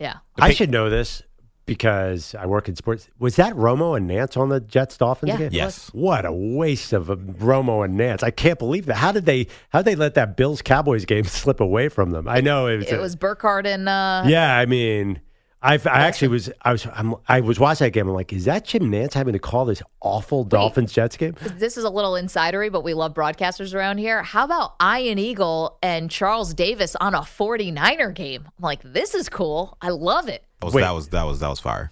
[0.00, 0.16] Yeah.
[0.38, 1.22] I should know this
[1.66, 3.08] because I work in sports.
[3.18, 5.46] Was that Romo and Nantz on the Jets Dolphins Yeah, game?
[5.48, 5.88] it Yes.
[5.94, 8.22] What a waste of uh, Romo and Nantz.
[8.22, 8.96] I can't believe that.
[8.96, 12.28] How did they how did they let that Bills Cowboys game slip away from them?
[12.28, 15.20] I know it was, It was Burkhardt and uh Yeah, I mean,
[15.64, 18.06] I I actually was I was I'm, I was watching that game.
[18.06, 21.34] I'm like, is that Jim Nantz having to call this awful Dolphins Jets game?
[21.56, 24.22] this is a little insidery, but we love broadcasters around here.
[24.22, 28.42] How about Ian Eagle and Charles Davis on a 49er game?
[28.46, 29.78] I'm like, this is cool.
[29.80, 30.44] I love it.
[30.60, 30.82] That was, Wait.
[30.82, 31.90] that was that was that was fire.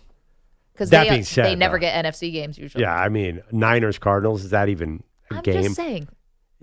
[0.75, 2.83] Because That they, being said, they never though- get NFC games usually.
[2.83, 5.57] Yeah, I mean, Niners Cardinals is that even a I'm game?
[5.57, 6.09] I'm just saying.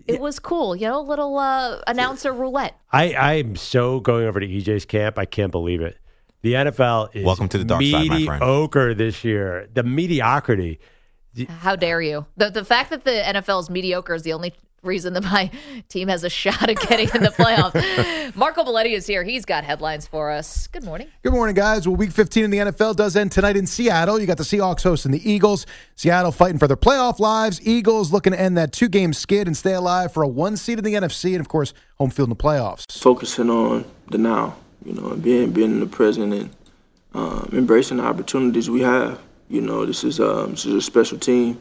[0.07, 2.75] It was cool, you know, little uh, announcer roulette.
[2.91, 5.17] I I'm so going over to EJ's camp.
[5.19, 5.97] I can't believe it.
[6.41, 8.39] The NFL is Welcome to the dark side, my friend.
[8.39, 9.67] mediocre this year.
[9.73, 10.79] The mediocrity.
[11.47, 12.25] How dare you?
[12.37, 15.51] The the fact that the NFL is mediocre is the only reason that my
[15.89, 18.35] team has a shot at getting in the playoffs.
[18.35, 19.23] Marco Belletti is here.
[19.23, 20.67] He's got headlines for us.
[20.67, 21.09] Good morning.
[21.21, 21.85] Good morning, guys.
[21.85, 24.17] Well, week 15 in the NFL does end tonight in Seattle.
[24.19, 25.65] You got the Seahawks hosting the Eagles.
[25.97, 27.59] Seattle fighting for their playoff lives.
[27.67, 30.77] Eagles looking to end that two game skid and stay alive for a one seed
[30.77, 32.97] in the NFC and, of course, home field in the playoffs.
[33.01, 36.49] focusing on the now, you know, and being being in the present and
[37.13, 39.19] um, embracing the opportunities we have.
[39.49, 41.59] You know, this is um, this is a special team.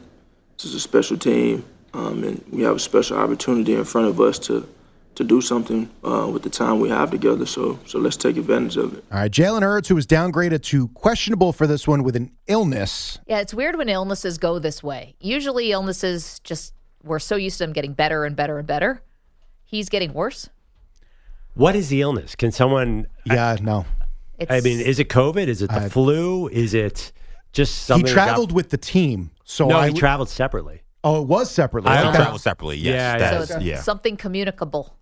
[0.57, 4.19] This is a special team, um, and we have a special opportunity in front of
[4.19, 4.67] us to
[5.15, 7.45] to do something uh, with the time we have together.
[7.45, 9.03] So so let's take advantage of it.
[9.11, 13.19] All right, Jalen Hurts, who was downgraded to questionable for this one with an illness.
[13.27, 15.15] Yeah, it's weird when illnesses go this way.
[15.19, 19.01] Usually, illnesses just, we're so used to them getting better and better and better.
[19.65, 20.49] He's getting worse.
[21.59, 22.35] What is the illness?
[22.37, 23.05] Can someone?
[23.25, 23.85] Yeah, no.
[24.37, 25.47] It's, I mean, is it COVID?
[25.47, 26.47] Is it the I- flu?
[26.47, 27.11] Is it
[27.51, 28.05] just something?
[28.07, 29.31] he that got- traveled with the team.
[29.43, 30.83] So no, I he traveled separately.
[31.03, 31.91] Oh, it was separately.
[31.91, 32.23] I They don't Okay.
[32.23, 32.77] travel separately.
[32.77, 33.39] Yes, Yeah, that yeah.
[33.41, 33.81] is- so yeah.
[33.81, 34.95] something communicable.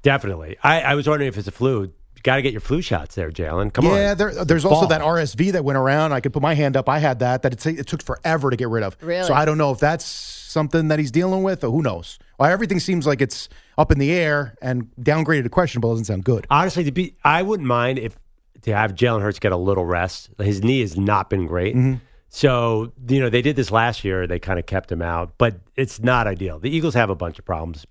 [0.00, 0.56] Definitely.
[0.62, 1.82] I, I was wondering if it's a flu.
[1.82, 1.92] You
[2.22, 3.74] got to get your flu shots there, Jalen.
[3.74, 3.96] Come yeah, on.
[3.98, 6.12] Yeah, there, there's also that RSV that went around.
[6.12, 6.88] I could put my hand up.
[6.88, 7.42] I had that.
[7.42, 8.96] That it, it took forever to get rid of.
[9.02, 9.26] Really?
[9.26, 10.06] So I don't know if that's
[10.48, 12.18] something that he's dealing with, or who knows.
[12.38, 16.24] Well, everything seems like it's up in the air and downgraded to questionable doesn't sound
[16.24, 16.46] good.
[16.50, 18.18] Honestly, to be, I wouldn't mind if
[18.62, 20.30] to have Jalen Hurts get a little rest.
[20.38, 21.76] His knee has not been great.
[21.76, 21.94] Mm-hmm.
[22.28, 24.26] So, you know, they did this last year.
[24.26, 26.58] They kind of kept him out, but it's not ideal.
[26.58, 27.86] The Eagles have a bunch of problems.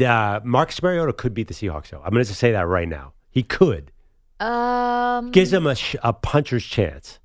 [0.00, 2.02] Uh, Marcus Mariota could beat the Seahawks, though.
[2.02, 3.12] I'm going to say that right now.
[3.30, 3.92] He could.
[4.40, 7.20] Um, Gives him a, sh- a puncher's chance.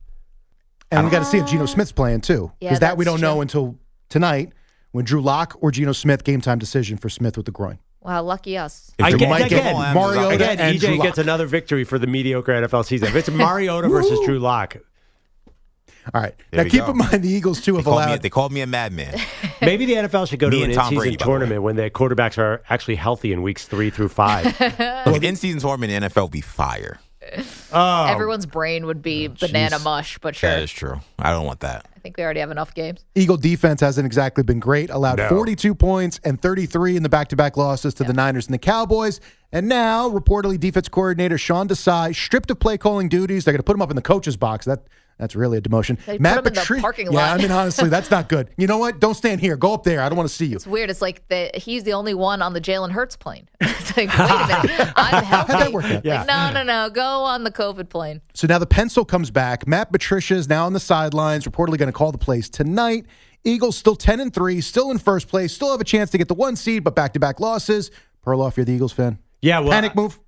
[0.91, 3.19] And we got to see if Geno Smith's playing too, Yeah, because that we don't
[3.19, 3.77] know until
[4.09, 4.53] tonight
[4.91, 7.79] when Drew Lock or Geno Smith game time decision for Smith with the groin.
[8.01, 8.91] wow, lucky us.
[8.97, 11.45] If I Jamal- get, if again, Jamal Adams Mariota again, and Drew EJ gets another
[11.45, 13.09] victory for the mediocre NFL season.
[13.09, 14.77] If it's Mariota versus Drew Lock,
[16.13, 16.33] All right.
[16.51, 16.91] There now keep go.
[16.91, 18.21] in mind the Eagles too They have called, me, allowed.
[18.21, 19.19] they called me a madman.
[19.61, 22.37] maybe the NFL should go to an in-season Brady, by the tournament when their quarterbacks
[22.37, 24.45] are actually healthy in weeks three through five.
[24.59, 26.99] Look, an in-season tournament in the NFL be fire.
[27.73, 30.49] Oh, Everyone's brain would be banana mush, but sure.
[30.49, 30.99] That is true.
[31.19, 31.87] I don't want that.
[31.95, 33.03] I think we already have enough games.
[33.15, 34.89] Eagle defense hasn't exactly been great.
[34.89, 35.29] Allowed No.
[35.29, 39.19] 42 points and 33 in the back-to-back losses to the Niners and the Cowboys.
[39.51, 43.45] And now, reportedly, defense coordinator Sean Desai stripped of play calling duties.
[43.45, 44.65] They're going to put him up in the coach's box.
[44.65, 45.97] That that's really a demotion.
[46.05, 47.33] They put him in the Patri- parking Yeah.
[47.33, 48.49] I mean, honestly, that's not good.
[48.57, 48.99] You know what?
[48.99, 49.57] Don't stand here.
[49.57, 50.01] Go up there.
[50.01, 50.55] I don't want to see you.
[50.57, 50.89] It's weird.
[50.89, 53.49] It's like the, he's the only one on the Jalen Hurts plane.
[53.61, 55.53] it's like, wait a minute, I'm healthy.
[55.53, 56.05] that work out?
[56.05, 56.19] Yeah.
[56.23, 56.89] Like, no, no, no.
[56.89, 58.21] Go on the COVID plane.
[58.33, 59.67] So now the pencil comes back.
[59.67, 63.05] Matt Patricia is now on the sidelines, reportedly going to call the plays tonight.
[63.43, 66.27] Eagles still 10 and 3, still in first place, still have a chance to get
[66.27, 67.91] the one seed, but back to back losses.
[68.25, 69.19] Perloff, you're the Eagles fan.
[69.41, 69.59] yeah.
[69.59, 70.19] Well, Panic move?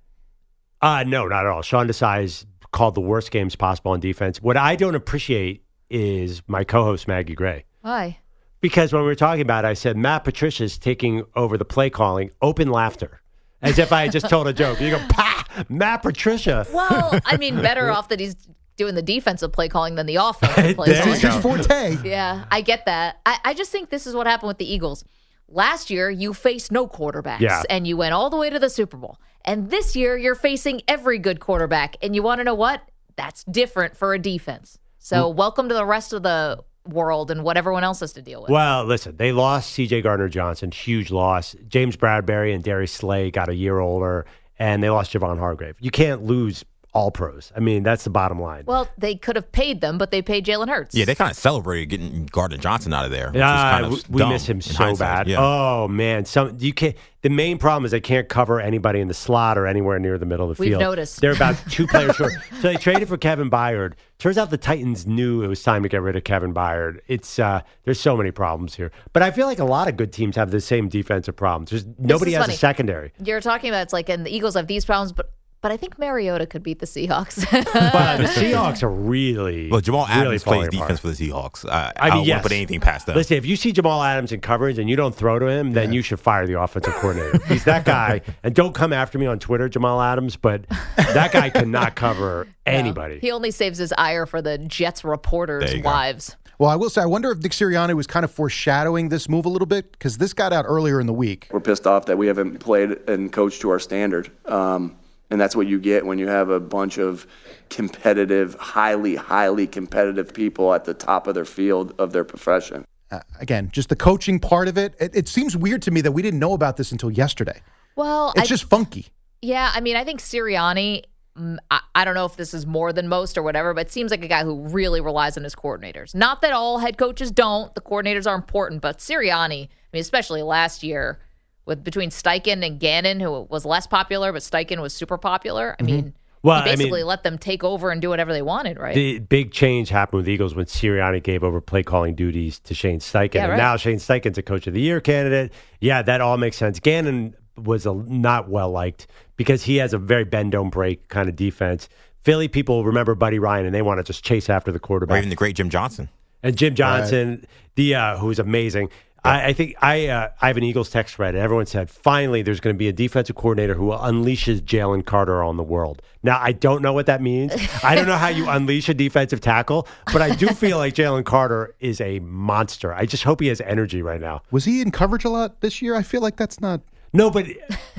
[0.80, 1.60] Uh, no, not at all.
[1.62, 4.40] Sean Desai's called the worst games possible on defense.
[4.40, 7.64] What I don't appreciate is my co-host Maggie Gray.
[7.82, 8.18] Why?
[8.60, 11.90] Because when we were talking about it, I said Matt Patricia's taking over the play
[11.90, 13.22] calling, open laughter.
[13.62, 14.80] As if I had just told a joke.
[14.80, 16.66] You go, pa, Matt Patricia.
[16.72, 18.34] Well, I mean, better off that he's
[18.76, 21.14] doing the defensive play calling than the offensive play There calling.
[21.14, 21.98] It's his forte.
[22.02, 23.20] Yeah, I get that.
[23.26, 25.04] I, I just think this is what happened with the Eagles.
[25.50, 27.62] Last year, you faced no quarterbacks Yeah.
[27.68, 29.18] and you went all the way to the Super Bowl.
[29.44, 31.96] And this year, you're facing every good quarterback.
[32.02, 32.82] And you want to know what?
[33.16, 34.78] That's different for a defense.
[34.98, 35.34] So, mm.
[35.34, 38.50] welcome to the rest of the world and what everyone else has to deal with.
[38.50, 40.02] Well, listen, they lost C.J.
[40.02, 41.56] Gardner Johnson, huge loss.
[41.68, 44.26] James Bradberry and Darius Slay got a year older,
[44.58, 45.76] and they lost Javon Hargrave.
[45.80, 47.52] You can't lose all pros.
[47.56, 48.64] I mean, that's the bottom line.
[48.66, 50.94] Well, they could have paid them, but they paid Jalen Hurts.
[50.94, 53.30] Yeah, they kind of celebrated getting Gardner Johnson out of there.
[53.34, 54.98] Yeah, kind of we- we miss him so hindsight.
[55.26, 55.28] bad.
[55.28, 55.36] Yeah.
[55.40, 56.96] Oh man, some you can't.
[57.22, 60.24] The main problem is they can't cover anybody in the slot or anywhere near the
[60.24, 60.80] middle of the We've field.
[60.80, 61.20] noticed.
[61.20, 62.32] they're about two players short.
[62.60, 63.92] So they traded for Kevin Byard.
[64.18, 67.00] Turns out the Titans knew it was time to get rid of Kevin Byard.
[67.08, 70.12] It's uh, there's so many problems here, but I feel like a lot of good
[70.12, 71.70] teams have the same defensive problems.
[71.70, 72.54] There's nobody is has funny.
[72.54, 73.12] a secondary.
[73.22, 75.30] You're talking about it's like, and the Eagles have these problems, but
[75.62, 77.44] but I think Mariota could beat the Seahawks.
[77.92, 80.88] But the Seahawks are really Well, Jamal Adams falling plays apart.
[80.88, 81.68] defense for the Seahawks.
[81.68, 82.42] I, I I, mean, don't yes.
[82.42, 83.16] put anything past them.
[83.16, 85.92] Listen, if you see Jamal Adams in coverage and you don't throw to him, then
[85.92, 87.38] you should fire the offensive coordinator.
[87.46, 88.20] He's that guy.
[88.42, 90.64] And don't come after me on Twitter, Jamal Adams, but
[90.96, 93.18] that guy cannot cover anybody.
[93.20, 96.16] he only saves his ire for the Jets reporters' There you go.
[96.58, 99.46] Well, I will say, I wonder if Nick Sirianni was kind of foreshadowing this move
[99.46, 101.48] a little bit because this got out earlier in the week.
[101.50, 104.30] We're pissed off that we haven't played and coached to our standard.
[104.46, 104.96] Um,
[105.30, 107.26] and that's what you get when you have a bunch of
[107.68, 112.84] competitive, highly, highly competitive people at the top of their field of their profession.
[113.10, 114.94] Uh, again, just the coaching part of it.
[115.00, 115.14] it.
[115.14, 117.60] It seems weird to me that we didn't know about this until yesterday.
[117.96, 119.08] Well, It's I, just funky.
[119.42, 121.04] yeah, I mean, I think Sirianni.
[121.36, 123.92] mm, I, I don't know if this is more than most or whatever, but it
[123.92, 126.14] seems like a guy who really relies on his coordinators.
[126.14, 130.42] Not that all head coaches don't; the coordinators are important, but Sirianni, I mean, especially
[130.42, 131.18] last year
[131.66, 135.76] with between Steichen and Gannon, who was less popular, but Steichen was super popular.
[135.78, 136.08] I mean, Mm-hmm.
[136.42, 138.94] Well, he I mean- basically let them take over and do whatever they wanted, right?
[138.94, 142.72] The big change happened with the Eagles when Sirianni gave over play calling duties to
[142.72, 143.34] Shane Steichen.
[143.34, 143.56] Yeah, And right.
[143.58, 145.52] now Shane Steichen's a coach of the year candidate.
[145.82, 146.80] Yeah, that all makes sense.
[146.80, 151.28] Gannon was a, not well liked because he has a very bend don't break kind
[151.28, 151.90] of defense.
[152.22, 155.18] Philly people remember Buddy Ryan and they want to just chase after the or quarterback.
[155.18, 156.08] even the great Jim Johnson.
[156.42, 157.44] and Jim Johnson,
[157.74, 158.88] the uh, who's amazing.
[159.24, 162.42] I, I think I uh, I have an Eagles text thread, and everyone said finally
[162.42, 166.02] there's going to be a defensive coordinator who unleashes Jalen Carter on the world.
[166.22, 167.52] Now I don't know what that means.
[167.84, 171.24] I don't know how you unleash a defensive tackle, but I do feel like Jalen
[171.24, 172.92] Carter is a monster.
[172.94, 174.42] I just hope he has energy right now.
[174.50, 175.94] Was he in coverage a lot this year?
[175.94, 176.80] I feel like that's not.
[177.12, 177.46] No, but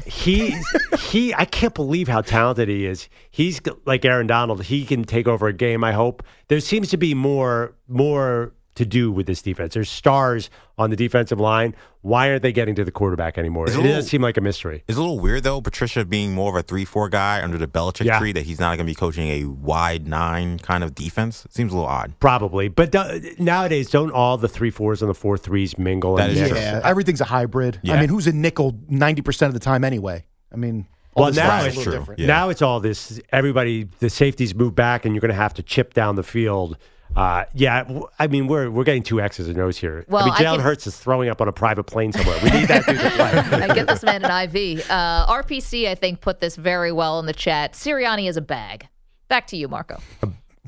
[0.05, 0.55] he
[0.99, 3.09] he I can't believe how talented he is.
[3.29, 4.63] He's like Aaron Donald.
[4.63, 6.23] He can take over a game, I hope.
[6.47, 9.73] There seems to be more more to do with this defense.
[9.73, 11.75] There's stars on the defensive line.
[12.01, 13.65] Why aren't they getting to the quarterback anymore?
[13.65, 14.83] It's It a does little- seem like a mystery.
[14.87, 18.05] It's a little weird though, Patricia being more of a three-four guy under the Belichick
[18.05, 18.17] Yeah.
[18.19, 18.31] tree.
[18.31, 21.43] That he's not going to be coaching a wide nine kind of defense.
[21.45, 22.13] It seems a little odd.
[22.19, 22.69] Probably.
[22.69, 26.33] But do- nowadays don't all the three fours and the four threes mingle That and
[26.33, 26.51] is mix?
[26.51, 26.59] true.
[26.59, 27.79] Yeah, everything's a hybrid.
[27.87, 30.25] I mean, who's a nickel 90% of the time anyway?
[30.51, 32.05] I mean, Well, now it's true.
[32.17, 32.25] Yeah.
[32.25, 33.19] Now it's all this.
[33.33, 36.77] Everybody, the safeties move back, and you're going to have to chip down the field.
[37.15, 40.05] Uh, yeah, I mean we're we're getting two X's and O's here.
[40.07, 42.37] Well, I mean I Jalen can- Hurts is throwing up on a private plane somewhere.
[42.43, 43.31] We need that dude to play.
[43.69, 44.89] I get this man an IV.
[44.89, 47.73] Uh, RPC, I think, put this very well in the chat.
[47.73, 48.87] Sirianni is a bag.
[49.27, 49.99] Back to you, Marco.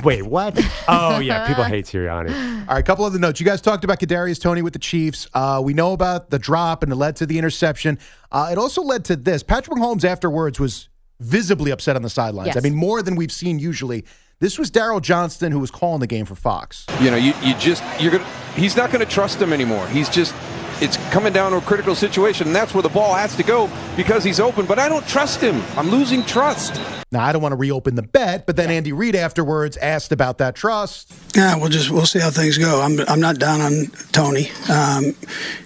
[0.03, 0.60] Wait, what?
[0.88, 2.32] Oh yeah, people hate Sirianni.
[2.67, 3.39] All right, a couple other notes.
[3.39, 5.27] You guys talked about Kadarius Toney with the Chiefs.
[5.34, 7.99] Uh, we know about the drop and it led to the interception.
[8.32, 9.43] Uh, it also led to this.
[9.43, 12.47] Patrick Mahomes afterwards was visibly upset on the sidelines.
[12.47, 12.58] Yes.
[12.58, 14.03] I mean, more than we've seen usually.
[14.43, 16.86] This was Daryl Johnston who was calling the game for Fox.
[16.99, 18.27] You know, you, you just you're gonna.
[18.58, 19.88] He's not going to trust him anymore.
[19.88, 20.36] He's just.
[20.82, 23.69] It's coming down to a critical situation, and that's where the ball has to go
[23.95, 24.65] because he's open.
[24.65, 25.63] But I don't trust him.
[25.77, 26.77] I'm losing trust.
[27.10, 30.39] Now, I don't want to reopen the bet, but then Andy Reid afterwards asked about
[30.39, 31.13] that trust.
[31.34, 32.82] Yeah, we'll just we'll see how things go.
[32.82, 34.49] I'm I'm not down on Tony.
[34.69, 35.15] Um,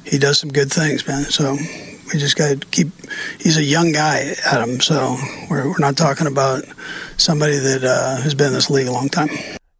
[0.03, 1.23] he does some good things, man.
[1.23, 1.57] So
[2.13, 2.87] we just got to keep.
[3.39, 4.79] He's a young guy, Adam.
[4.81, 5.17] So
[5.49, 6.63] we're we're not talking about
[7.17, 9.29] somebody that uh, has been in this league a long time.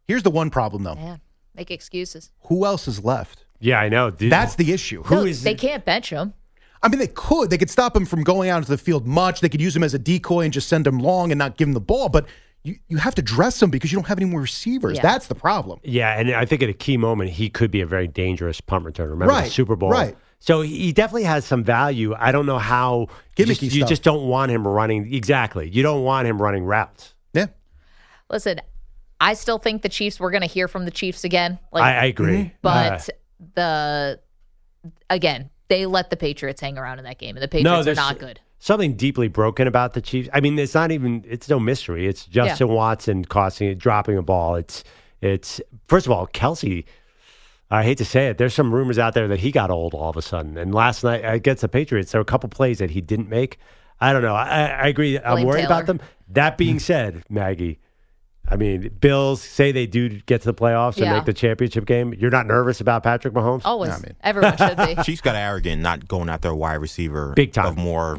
[0.06, 0.94] Here's the one problem, though.
[0.94, 1.16] Yeah,
[1.54, 2.30] make excuses.
[2.44, 3.44] Who else is left?
[3.60, 4.10] Yeah, I know.
[4.10, 4.30] Dude.
[4.32, 5.02] That's the issue.
[5.10, 6.34] no, they can't bench him.
[6.82, 7.50] I mean, they could.
[7.50, 9.40] They could stop him from going out into the field much.
[9.40, 11.66] They could use him as a decoy and just send him long and not give
[11.66, 12.08] him the ball.
[12.08, 12.26] But
[12.62, 14.96] you, you have to dress him because you don't have any more receivers.
[14.96, 15.02] Yeah.
[15.02, 15.80] That's the problem.
[15.82, 18.84] Yeah, and I think at a key moment he could be a very dangerous punt
[18.84, 19.10] returner.
[19.10, 20.16] Remember the Super Bowl, right.
[20.40, 22.14] So he definitely has some value.
[22.16, 25.68] I don't know how you just, you just don't want him running exactly.
[25.68, 27.14] You don't want him running routes.
[27.34, 27.46] Yeah.
[28.30, 28.60] Listen,
[29.20, 30.20] I still think the Chiefs.
[30.20, 31.58] We're going to hear from the Chiefs again.
[31.72, 32.52] I, I agree.
[32.62, 33.12] But Uh,
[33.54, 34.20] the
[35.10, 38.02] again, they let the Patriots hang around in that game, and the no, Patriots are
[38.02, 38.40] not good.
[38.60, 40.28] Something deeply broken about the Chiefs.
[40.32, 41.24] I mean, it's not even.
[41.28, 42.06] It's no mystery.
[42.06, 44.56] It's Justin Watson costing it, dropping a ball.
[44.56, 44.84] It's
[45.20, 46.84] it's first of all Kelce.
[47.70, 48.38] I hate to say it.
[48.38, 50.56] There's some rumors out there that he got old all of a sudden.
[50.56, 53.58] And last night against the Patriots, there were a couple plays that he didn't make.
[54.00, 54.34] I don't know.
[54.34, 55.18] I, I agree.
[55.18, 55.66] I'm Blame worried Taylor.
[55.74, 56.00] about them.
[56.30, 57.78] That being said, Maggie,
[58.48, 61.14] I mean, Bills say they do get to the playoffs and Yeah.
[61.16, 62.14] make the championship game.
[62.14, 63.62] You're not nervous about Patrick Mahomes?
[63.66, 64.94] Always, everyone should be.
[65.02, 67.66] Chiefs got arrogant not going after a wide receiver Big time.
[67.66, 68.18] of more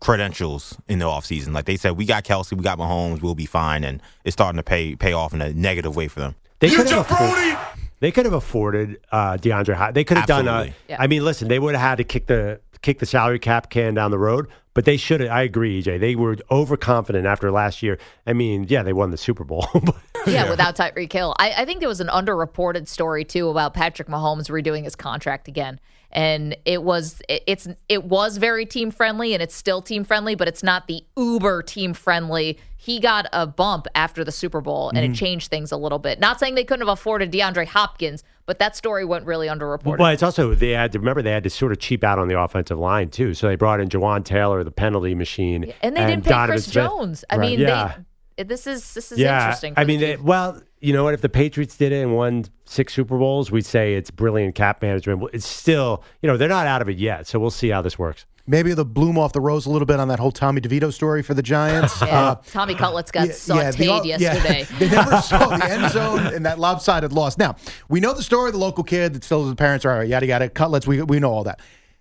[0.00, 1.52] credentials in the offseason.
[1.54, 4.56] Like they said, we got Kelce, we got Mahomes, we'll be fine, and it's starting
[4.56, 6.34] to pay pay off in a negative way for them.
[6.58, 7.56] They could have afforded,
[8.00, 9.74] they could have afforded uh, DeAndre.
[9.74, 10.48] Hop- They could have done.
[10.48, 10.74] Uh, Absolutely.
[10.88, 10.96] Yeah.
[11.00, 13.92] I mean, listen, they would have had to kick the kick the salary cap can
[13.94, 15.30] down the road, but they should have.
[15.30, 16.00] I agree, EJ.
[16.00, 17.98] They were overconfident after last year.
[18.26, 19.66] I mean, yeah, they won the Super Bowl.
[19.74, 21.34] but- Yeah, without Tyreek Hill.
[21.38, 25.48] I, I think there was an underreported story too about Patrick Mahomes redoing his contract
[25.48, 25.78] again.
[26.12, 30.34] And it was it, it's it was very team friendly and it's still team friendly,
[30.34, 32.58] but it's not the uber team friendly.
[32.76, 35.10] He got a bump after the Super Bowl and Mhm.
[35.12, 36.18] it changed things a little bit.
[36.18, 39.98] Not saying they couldn't have afforded DeAndre Hopkins, but that story went really underreported.
[39.98, 42.26] Well, it's also they had to remember they had to sort of cheap out on
[42.26, 43.34] the offensive line too.
[43.34, 46.64] So they brought in Jawaan Taylor, the penalty machine, and they didn't pay Donovan Chris
[46.64, 46.74] Smith.
[46.74, 47.24] Jones.
[47.30, 47.50] I Right.
[47.50, 47.88] mean, yeah.
[47.98, 48.02] they
[48.48, 49.44] this is this is yeah.
[49.44, 49.74] interesting.
[49.76, 50.22] I mean, they, Chiefs.
[50.22, 51.14] well, you know what?
[51.14, 54.82] If the Patriots did it and won six Super Bowls, we'd say it's brilliant cap
[54.82, 55.22] management.
[55.32, 57.26] It's still, you know, they're not out of it yet.
[57.26, 58.26] So we'll see how this works.
[58.46, 61.22] Maybe the bloom off the rose a little bit on that whole Tommy DeVito story
[61.22, 62.00] for the Giants.
[62.02, 64.66] Yeah, Uh, Tommy Cutlets got yeah, sauteed the- yeah, yesterday.
[64.78, 67.38] they never saw the end zone in that lopsided loss.
[67.38, 67.54] Now,
[67.88, 70.48] we know the story of the local kid that still his parents are yada yada
[70.48, 70.86] cutlets.
[70.86, 71.60] We, we know all that.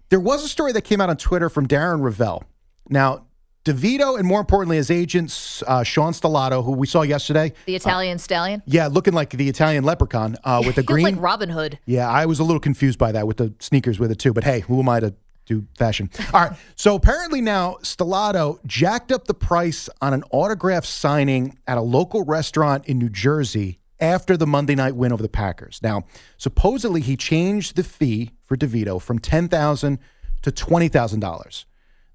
[0.10, 2.41] There was a story that came out on Twitter from Darren Rovell.
[2.89, 3.25] Now,
[3.73, 7.53] DeVito, and more importantly, his agents, uh, Sean Stellato, who we saw yesterday.
[7.65, 8.63] The uh, Italian uh, stallion?
[8.65, 11.03] Yeah, looking like the Italian leprechaun uh, with the green.
[11.03, 11.77] like Robin Hood.
[11.86, 14.34] Yeah, I was a little confused by that with the sneakers with it, too.
[14.34, 15.13] But hey, who am I to
[15.45, 16.10] do fashion?
[16.34, 16.58] All right.
[16.75, 22.23] So apparently now, Stellato jacked up the price on an autograph signing at a local
[22.23, 25.79] restaurant in New Jersey after the Monday night win over the Packers.
[25.84, 26.05] Now,
[26.38, 29.99] supposedly he changed the fee for DeVito from 10000
[30.41, 31.65] to $20,000.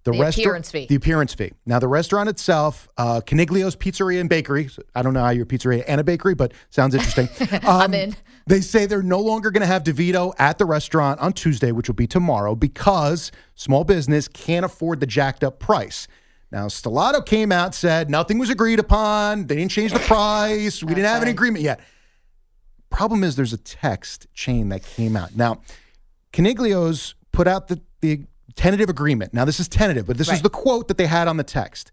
[0.05, 0.87] The, the resta- appearance fee.
[0.87, 1.53] The appearance fee.
[1.65, 4.69] Now, the restaurant itself, uh, Caniglio's Pizzeria and Bakery.
[4.69, 7.29] So I don't know how your pizzeria and a bakery, but sounds interesting.
[7.65, 8.17] Um, I'm in.
[8.47, 11.89] They say they're no longer going to have DeVito at the restaurant on Tuesday, which
[11.89, 16.07] will be tomorrow, because small business can't afford the jacked up price.
[16.51, 19.47] Now, Stellato came out, said nothing was agreed upon.
[19.47, 20.83] They didn't change the price.
[20.83, 21.81] We didn't have an agreement yet.
[22.91, 25.35] Problem is, there's a text chain that came out.
[25.35, 25.63] Now,
[26.33, 28.25] Caniglio's put out the, the
[28.57, 29.35] tentative agreement.
[29.35, 31.93] Now, this is tentative, but this is the quote that they had on the text.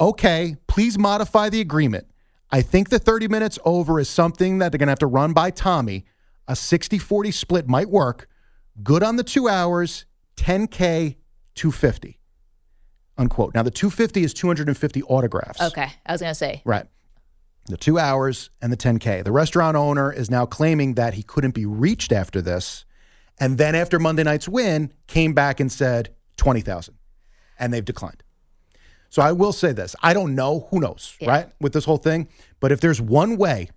[0.00, 2.06] Okay, please modify the agreement.
[2.50, 5.32] I think the 30 minutes over is something that they're going to have to run
[5.32, 6.04] by Tommy.
[6.48, 8.28] A 60 40 split might work.
[8.82, 11.16] Good on the two hours, 10K,
[11.54, 12.18] 250.
[13.18, 13.54] Unquote.
[13.54, 15.60] Now, the 250 is 250 autographs.
[15.60, 16.62] Okay, I was gonna say.
[16.64, 16.86] Right.
[17.66, 19.22] The two hours and the 10K.
[19.22, 22.84] The restaurant owner is now claiming that he couldn't be reached after this.
[23.42, 26.94] And then after Monday night's win, came back and said 20,000.
[27.58, 28.22] And they've declined.
[29.10, 32.28] So I will say this I don't know, who knows, right, with this whole thing.
[32.60, 33.68] But if there's one way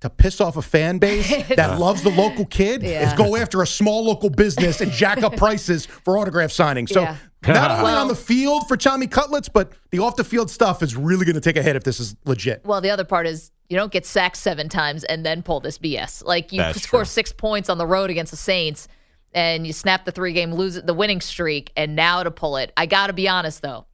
[0.00, 3.66] to piss off a fan base that loves the local kid is go after a
[3.66, 6.88] small local business and jack up prices for autograph signings.
[6.88, 7.16] So Yeah.
[7.46, 10.82] not only Well- on the field for Tommy Cutlets, but the off the field stuff
[10.82, 12.62] is really going to take a hit if this is legit.
[12.64, 15.78] Well, the other part is you don't get sacked seven times and then pull this
[15.78, 16.22] BS.
[16.24, 17.04] Like you That's score true.
[17.06, 18.88] six points on the road against the Saints,
[19.34, 22.72] and you snap the three game lose the winning streak, and now to pull it.
[22.76, 23.86] I got to be honest though,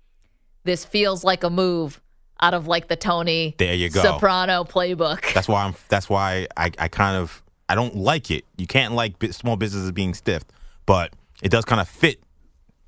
[0.65, 2.01] this feels like a move
[2.41, 4.03] out of like the Tony There you go.
[4.03, 5.33] Soprano playbook.
[5.35, 5.75] That's why I'm.
[5.89, 8.45] That's why I, I kind of I don't like it.
[8.57, 10.53] You can't like small businesses being stiffed,
[10.87, 11.13] but
[11.43, 12.21] it does kind of fit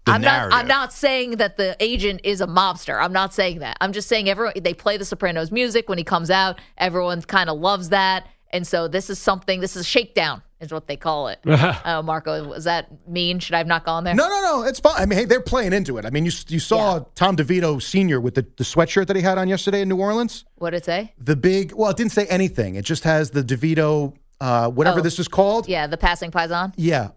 [0.04, 0.50] the I'm narrative.
[0.50, 0.60] not.
[0.60, 3.00] I'm not saying that the agent is a mobster.
[3.00, 3.76] I'm not saying that.
[3.80, 6.60] I'm just saying everyone they play the Sopranos music when he comes out.
[6.78, 9.60] Everyone kind of loves that, and so this is something.
[9.60, 11.40] This is a shakedown, is what they call it.
[11.44, 13.38] oh, Marco, was that mean?
[13.38, 14.14] Should I have not gone there?
[14.14, 14.62] No, no, no.
[14.62, 14.94] It's fine.
[14.96, 16.06] I mean, hey, they're playing into it.
[16.06, 18.20] I mean, you you saw Tom DeVito Sr.
[18.20, 20.44] with the, the sweatshirt that he had on yesterday in New Orleans.
[20.56, 21.12] What did it say?
[21.18, 22.76] The big, well, it didn't say anything.
[22.76, 25.02] It just has the DeVito, uh, whatever Oh.
[25.02, 25.68] this is called.
[25.68, 26.72] Yeah, the passing paisan.
[26.76, 27.08] Yeah.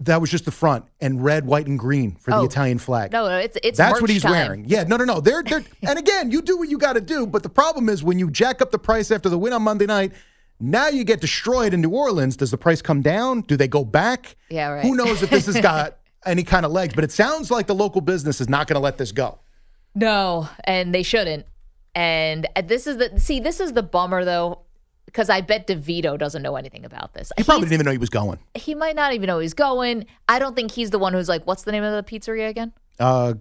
[0.00, 2.44] That was just the front and red, white, and green for the Oh.
[2.44, 3.12] Italian flag.
[3.12, 4.32] No, no, it's it's That's merch what he's time.
[4.32, 4.64] wearing.
[4.66, 5.20] Yeah, no, no, no.
[5.20, 7.24] They're they're and again, you do what you got to do.
[7.24, 9.86] But the problem is when you jack up the price after the win on Monday
[9.86, 10.10] night,
[10.62, 12.36] now you get destroyed in New Orleans.
[12.36, 13.42] Does the price come down?
[13.42, 14.36] Do they go back?
[14.48, 14.84] Yeah, right.
[14.84, 16.94] Who knows if this has got any kind of legs?
[16.94, 19.40] But it sounds like the local business is not going to let this go.
[19.94, 21.46] No, and they shouldn't.
[21.94, 23.40] And uh, this is the see.
[23.40, 24.60] This is the bummer though,
[25.04, 27.30] because I bet DeVito doesn't know anything about this.
[27.36, 28.38] He probably didn't even know he was going.
[28.54, 30.06] he might not even know he's going.
[30.28, 32.72] I don't think he's the one who's like, what's the name of the pizzeria again?
[32.98, 33.34] Uh,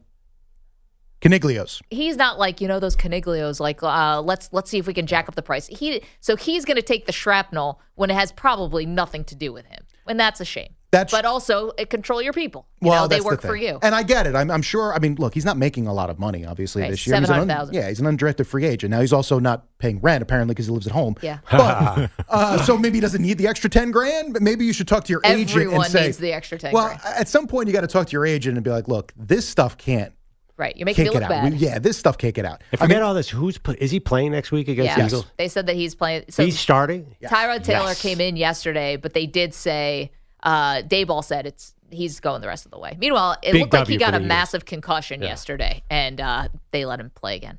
[1.22, 1.82] Caniglios.
[1.91, 3.59] He's not like you know those caniglios.
[3.59, 5.67] Like, uh, let's let's see if we can jack up the price.
[5.67, 9.53] He so he's going to take the shrapnel when it has probably nothing to do
[9.53, 10.74] with him, and that's a shame.
[10.91, 12.67] That's- but also uh, control your people.
[12.82, 13.80] You well, know, they that's the work for you.
[13.82, 14.36] and I get it.
[14.36, 14.93] I'm, I'm sure.
[14.93, 17.15] I mean, look, he's not making a lot of money, obviously, Right, this year.
[17.15, 17.74] He's un- 700,000.
[17.74, 18.91] yeah, he's an undrafted free agent.
[18.91, 21.15] Now he's also not paying rent apparently because he lives at home.
[21.22, 21.38] Yeah.
[21.49, 24.34] But uh, so maybe he doesn't need the extra ten grand.
[24.34, 26.88] But maybe you should talk to your agent and say, needs the extra 10 Well,
[26.88, 27.01] grand.
[27.05, 29.47] at some point you got to talk to your agent and be like, look, this
[29.47, 30.11] stuff can't
[30.57, 31.43] Right, you're making can't me look out.
[31.43, 31.53] bad.
[31.53, 32.61] We- yeah, this stuff can't get out.
[32.71, 33.29] I forget all this.
[33.29, 35.25] Who's pl- is he playing next week against Yeah, Eagles?
[35.37, 36.25] they said that he's playing.
[36.29, 37.15] So He's starting.
[37.23, 38.01] Tyrod Taylor Yes.
[38.01, 40.11] came in yesterday, but they did say
[40.43, 42.95] uh, Daboll said it's he's going the rest of the way.
[42.99, 44.27] Meanwhile, it Big looked like he W got for a Eagles.
[44.27, 47.57] massive concussion yesterday, and uh, they let him play again.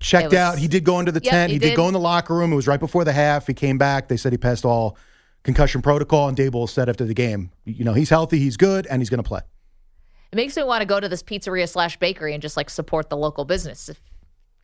[0.00, 0.58] checked was- out.
[0.58, 1.50] He did go into the Yep, tent.
[1.50, 1.68] he He, did.
[1.70, 1.76] did.
[1.76, 2.52] go in the locker room.
[2.52, 3.46] It was right before the half.
[3.46, 4.08] He came back.
[4.08, 4.96] They said he passed all
[5.42, 6.28] concussion protocol.
[6.28, 9.22] And Daboll said after the game, you know, he's healthy, he's good, and he's going
[9.22, 9.40] to play.
[10.34, 13.08] It makes me want to go to this pizzeria slash bakery and just like support
[13.08, 13.88] the local business.
[13.88, 14.00] If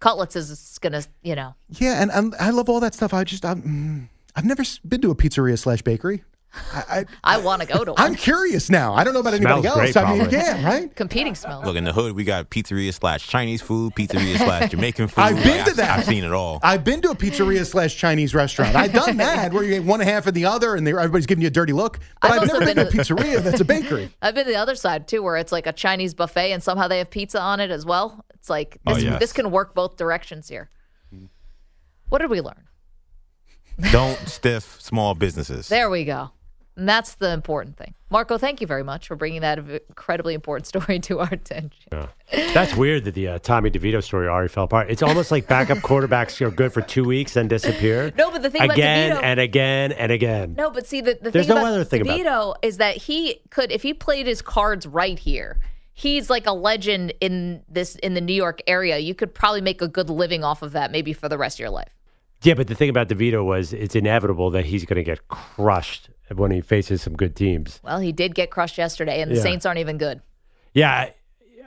[0.01, 3.15] Cutlets is gonna, you know, Yeah, and, and I love all that stuff.
[3.15, 6.25] I just, I'm, mm, I've never been to a pizzeria slash bakery.
[6.73, 8.01] I, I want to go to one.
[8.01, 8.93] I, I'm curious now.
[8.95, 9.77] I don't know about anybody Smells else.
[9.77, 10.37] great, I mean, probably.
[10.39, 10.97] yeah, right.
[10.97, 11.63] Competing smell.
[11.65, 15.21] Look in the hood, we got pizzeria slash Chinese food, pizzeria slash Jamaican food.
[15.23, 15.99] I've been Like, to that.
[16.01, 16.59] I've seen it all.
[16.65, 18.75] I've been to a pizzeria slash Chinese restaurant.
[18.75, 21.49] I've done that where you get one half and the other, and everybody's giving you
[21.49, 22.01] a dirty look.
[22.21, 24.11] But I've I've, never been, been to a pizzeria that's a bakery.
[24.21, 26.89] I've been to the other side too, where it's like a Chinese buffet and somehow
[26.89, 28.25] they have pizza on it as well.
[28.35, 29.21] It's like Oh, yes.
[29.21, 30.69] this can work both directions here.
[32.09, 32.65] What did we learn?
[33.93, 35.69] Don't stiff small businesses.
[35.69, 36.31] There we go.
[36.81, 37.93] And that's the important thing.
[38.09, 42.09] Marco, thank you very much for bringing that incredibly important story to our attention.
[42.33, 44.91] That's weird that the uh, Tommy DeVito story already fell apart.
[44.91, 48.13] It's almost like backup quarterbacks are good for two weeks and disappear.
[48.17, 50.55] No, but the thing about again DeVito- and again and again.
[50.57, 52.97] No, but see, the, the There's thing no about other thing about- DeVito is that
[52.97, 55.61] he could, if he played his cards right here,
[55.93, 58.97] he's like a legend in this in the New York area.
[58.97, 61.61] You could probably make a good living off of that, maybe for the rest of
[61.61, 61.91] your life.
[62.43, 66.09] Yeah, but the thing about DeVito was it's inevitable that he's going to get crushed
[66.35, 67.81] when he faces some good teams.
[67.83, 69.43] Well, he did get crushed yesterday, and the Yeah.
[69.43, 70.21] Saints aren't even good.
[70.75, 71.11] Yeah,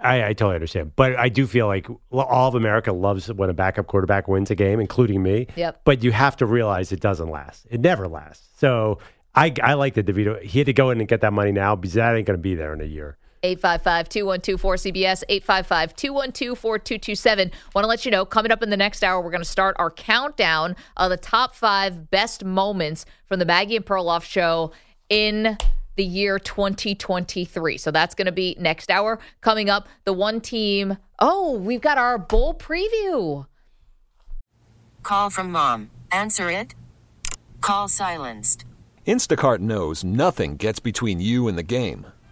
[0.02, 0.94] I, I totally understand.
[0.96, 4.56] But I do feel like all of America loves when a backup quarterback wins a
[4.56, 5.48] game, including me.
[5.56, 5.82] Yep.
[5.84, 7.66] But you have to realize it doesn't last.
[7.70, 8.48] It never lasts.
[8.58, 9.00] So
[9.36, 10.42] I, I like that DeVito.
[10.42, 12.42] He had to go in and get that money now because that ain't going to
[12.42, 13.18] be there in a year.
[13.44, 17.52] 855 212 4CBS, 855 212 4227.
[17.76, 19.76] Want to let you know, coming up in the next hour, we're going to start
[19.78, 24.72] our countdown of the top five best moments from the Maggie and Perloff show
[25.10, 25.58] in
[25.96, 27.78] the year 2023.
[27.78, 29.20] So that's going to be next hour.
[29.42, 30.98] Coming up, the one team.
[31.20, 33.46] Oh, we've got our bowl preview.
[35.04, 35.92] Call from mom.
[36.12, 36.76] Answer it.
[37.62, 38.66] Call silenced.
[39.06, 42.08] Instacart knows nothing gets between you and the game.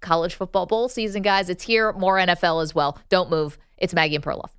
[0.00, 1.48] College football bowl season, guys.
[1.50, 1.92] It's here.
[1.92, 2.98] More NFL as well.
[3.08, 3.58] Don't move.
[3.76, 4.50] It's Maggie and Perloff.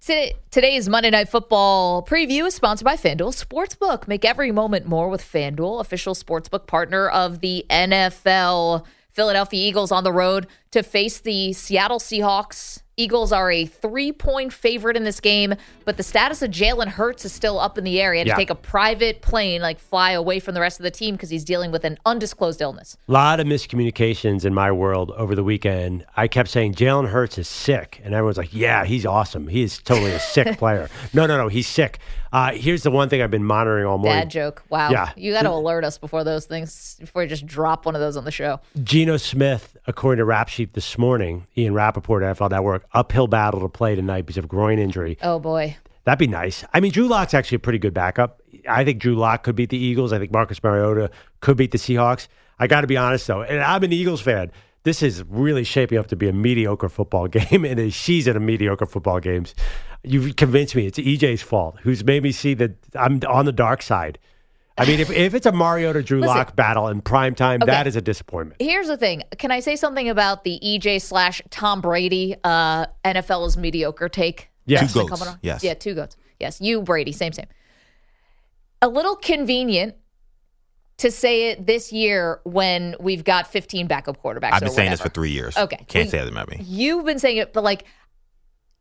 [0.00, 4.08] Today- Today's Monday Night Football preview is sponsored by FanDuel Sportsbook.
[4.08, 8.84] Make every moment more with FanDuel, official sportsbook partner of the NFL.
[9.10, 12.81] Philadelphia Eagles on the road to face the Seattle Seahawks.
[13.02, 17.24] Eagles are a three point favorite in this game, but the status of Jalen Hurts
[17.24, 18.12] is still up in the air.
[18.12, 18.34] He had Yeah.
[18.34, 21.28] to take a private plane, like fly away from the rest of the team because
[21.30, 22.96] he's dealing with an undisclosed illness.
[23.08, 26.04] A lot of miscommunications in my world over the weekend.
[26.16, 29.48] I kept saying Jalen Hurts is sick, and everyone's like, "Yeah, he's awesome.
[29.48, 31.98] He is totally a sick player." No, no, no, he's sick.
[32.32, 34.22] Uh, here's the one thing I've been monitoring all morning.
[34.22, 34.62] Dad joke.
[34.70, 34.90] Wow.
[34.90, 35.12] Yeah.
[35.16, 38.16] You got to alert us before those things, before you just drop one of those
[38.16, 38.60] on the show.
[38.82, 43.68] Geno Smith, according to Rap Sheet this morning, Ian Rapoport, NFL Network, uphill battle to
[43.68, 45.18] play tonight because of groin injury.
[45.22, 45.76] Oh, boy.
[46.04, 46.64] That'd be nice.
[46.72, 48.40] I mean, Drew Lock's actually a pretty good backup.
[48.68, 50.12] I think Drew Lock could beat the Eagles.
[50.12, 51.10] I think Marcus Mariota
[51.40, 52.28] could beat the Seahawks.
[52.58, 54.50] I got to be honest, though, and I'm an Eagles fan.
[54.84, 58.42] This is really shaping up to be a mediocre football game and a season of
[58.42, 59.54] mediocre football games.
[60.02, 63.82] You've convinced me it's EJ's fault, who's made me see that I'm on the dark
[63.82, 64.18] side.
[64.76, 66.36] I mean, if, if it's a Mariota Drew Listen.
[66.36, 67.70] Lock battle in prime time, Okay.
[67.70, 68.60] that is a disappointment.
[68.60, 69.22] Here's the thing.
[69.38, 74.48] Can I say something about the EJ slash Tom Brady uh, NFL is mediocre take?
[74.66, 74.92] Yes.
[74.92, 75.38] Two goats, coming on?
[75.42, 75.62] yes.
[75.62, 76.16] Yeah, two goats.
[76.40, 77.46] Yes, you, Brady, same, same.
[78.80, 79.94] A little convenient
[81.02, 84.52] to say it this year when we've got 15 backup quarterbacks.
[84.52, 85.56] I've been or saying this for three years.
[85.56, 85.84] Okay.
[85.88, 86.60] Can't We- say that about me.
[86.62, 87.84] You've been saying it, but like,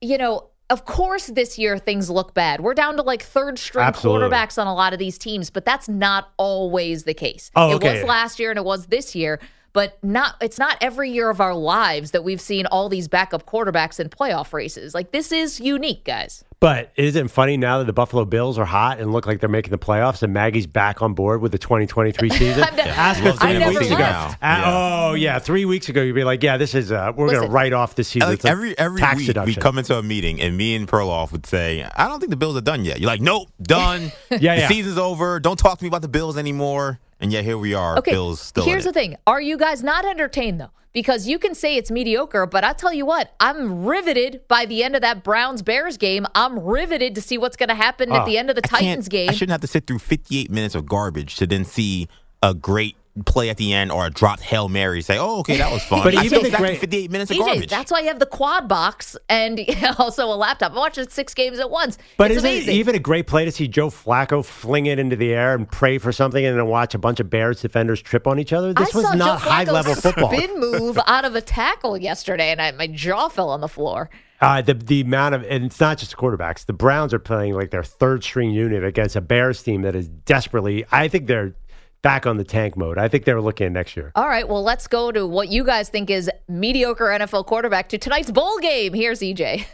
[0.01, 2.61] you know, of course this year things look bad.
[2.61, 4.29] We're down to like third string Absolutely.
[4.29, 7.51] quarterbacks on a lot of these teams, but that's not always the case.
[7.55, 7.89] Oh, okay.
[7.89, 9.39] It was last year and it was this year,
[9.73, 13.45] but not it's not every year of our lives that we've seen all these backup
[13.45, 14.93] quarterbacks in playoff races.
[14.93, 16.43] Like this is unique, guys.
[16.59, 19.49] But isn't it funny now that the Buffalo Bills are hot and look like they're
[19.49, 22.63] making the playoffs and Maggie's back on board with the 2023 season?
[22.63, 23.95] I've Ask her three weeks ago.
[23.95, 24.37] draft.
[24.43, 25.39] Uh, Oh, yeah.
[25.39, 27.95] Three weeks ago, you'd be like, yeah, this is, uh, we're going to write off
[27.95, 28.29] the season.
[28.29, 29.55] Like every every tax week deduction.
[29.55, 32.35] we come into a meeting and me and Perloff would say, "I don't think the
[32.35, 34.11] Bills are done yet." You're like, "Nope, done.
[34.29, 34.67] Yeah, the yeah.
[34.67, 35.39] season's over.
[35.39, 38.11] Don't talk to me about the Bills anymore." And yet here we are, Okay.
[38.11, 38.65] Bills still.
[38.65, 39.15] Here's the thing.
[39.27, 40.71] Are you guys not entertained though?
[40.93, 44.83] Because you can say it's mediocre, but I'll tell you what, I'm riveted by the
[44.83, 46.25] end of that Browns Bears game.
[46.35, 48.67] I'm riveted to see what's going to happen at Oh, the end of the I
[48.67, 49.29] Titans game.
[49.29, 52.09] I shouldn't have to sit through 58 minutes of garbage to then see
[52.43, 55.01] a great play at the end or a dropped hail mary.
[55.01, 57.37] Say, "Oh, okay, that was fun." But I even still the great- 58 minutes of
[57.37, 57.69] EJ, garbage.
[57.69, 59.59] that's why you have the quad box and
[59.99, 60.71] also a laptop.
[60.71, 61.97] I watched it six games at once.
[62.17, 62.75] But it's isn't amazing.
[62.75, 65.69] it even a great play to see Joe Flacco fling it into the air and
[65.69, 68.73] pray for something and then watch a bunch of Bears defenders trip on each other?
[68.73, 70.31] This I was saw not Joe high Flacco level football.
[70.33, 74.09] Spin move out of a tackle yesterday, and I, my jaw fell on the floor.
[74.39, 76.65] Uh, the the amount of and it's not just quarterbacks.
[76.65, 80.07] The Browns are playing like their third string unit against a Bears team that is
[80.07, 80.83] desperately.
[80.91, 81.53] I think they're
[82.01, 82.97] back on the tank mode.
[82.97, 84.11] I think they're looking at next year.
[84.15, 87.97] All right, well, let's go to what you guys think is mediocre NFL quarterback to
[87.97, 88.93] tonight's bowl game.
[88.93, 89.65] Here's EJ.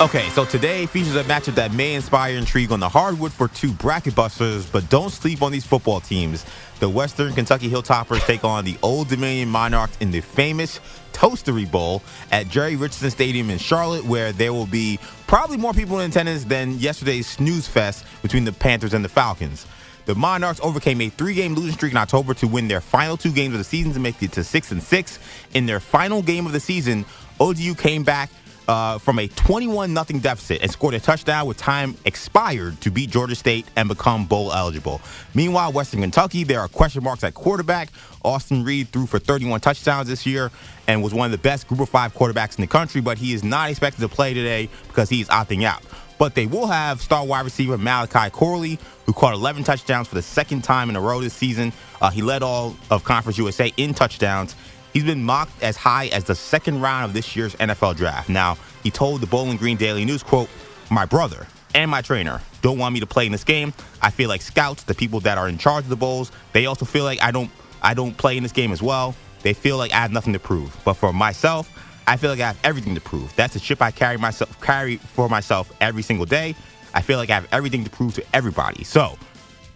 [0.00, 3.70] Okay, so today features a matchup that may inspire intrigue on the hardwood for two
[3.72, 6.44] bracket busters, but don't sleep on these football teams.
[6.80, 10.80] The Western Kentucky Hilltoppers take on the Old Dominion Monarchs in the famous
[11.12, 14.98] Toastery Bowl at Jerry Richardson Stadium in Charlotte, where there will be
[15.32, 19.64] probably more people in attendance than yesterday's snooze fest between the Panthers and the Falcons.
[20.04, 23.54] The Monarchs overcame a three-game losing streak in October to win their final two games
[23.54, 25.18] of the season to make it to six and six.
[25.54, 27.06] In their final game of the season,
[27.40, 28.28] ODU came back
[28.72, 33.10] uh, from a 21 0 deficit and scored a touchdown with time expired to beat
[33.10, 35.02] Georgia State and become bowl eligible.
[35.34, 37.90] Meanwhile, Western Kentucky, there are question marks at quarterback.
[38.24, 40.50] Austin Reed threw for 31 touchdowns this year
[40.88, 43.34] and was one of the best group of five quarterbacks in the country, but he
[43.34, 45.82] is not expected to play today because he's opting out.
[46.18, 50.22] But they will have star wide receiver Malachi Corley, who caught 11 touchdowns for the
[50.22, 51.72] second time in a row this season.
[52.00, 54.54] Uh, he led all of Conference USA in touchdowns.
[54.92, 58.28] He's been mocked as high as the second round of this year's NFL draft.
[58.28, 60.48] Now, he told the Bowling Green Daily News, quote,
[60.90, 63.72] My brother and my trainer don't want me to play in this game.
[64.00, 66.84] I feel like scouts, the people that are in charge of the bowls, they also
[66.84, 67.50] feel like I don't
[67.82, 69.14] I don't play in this game as well.
[69.42, 70.76] They feel like I have nothing to prove.
[70.84, 71.68] But for myself,
[72.06, 73.34] I feel like I have everything to prove.
[73.34, 76.54] That's the chip I carry myself carry for myself every single day.
[76.94, 78.84] I feel like I have everything to prove to everybody.
[78.84, 79.16] So,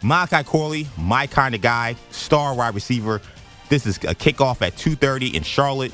[0.02, 3.20] Malachi Corley, my kind of guy, star wide receiver.
[3.68, 5.92] This is a kickoff at 2:30 in Charlotte.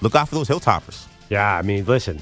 [0.00, 1.06] Look out for those Hilltoppers.
[1.28, 2.20] Yeah, I mean, listen,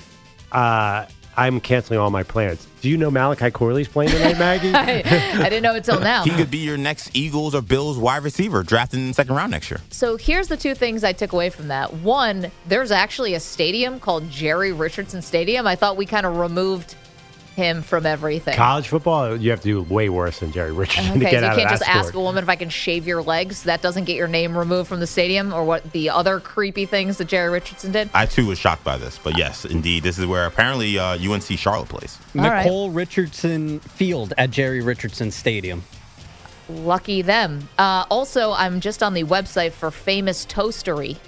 [0.53, 1.07] uh,
[1.37, 2.67] I'm canceling all my plans.
[2.81, 4.75] Do you know Malachi Corley's playing tonight, Maggie?
[4.75, 4.99] I,
[5.41, 6.25] I didn't know until now.
[6.25, 9.51] He could be your next Eagles or Bills wide receiver drafted in the second round
[9.51, 9.81] next year.
[9.91, 11.95] So here's the two things I took away from that.
[11.95, 15.67] One, there's actually a stadium called Jerry Richardson Stadium.
[15.67, 16.95] I thought we kind of removed
[17.61, 18.57] him from everything.
[18.57, 21.39] College football, you have to do way worse than Jerry Richardson to Okay, get so
[21.39, 23.65] you out can't just that ask a woman if I can shave your legs.
[23.65, 27.19] That doesn't get your name removed from the stadium, or what the other creepy things
[27.19, 28.11] that Jerry Richardson did.
[28.15, 31.45] I too was shocked by this, but yes, indeed, this is where apparently uh, UNC
[31.59, 32.19] Charlotte plays.
[32.37, 32.67] All right.
[32.67, 35.83] McColl-Richardson Field at Jerry Richardson Stadium.
[36.69, 37.69] Lucky them.
[37.79, 41.19] Uh, also, I'm just on the website for Famous Toastery.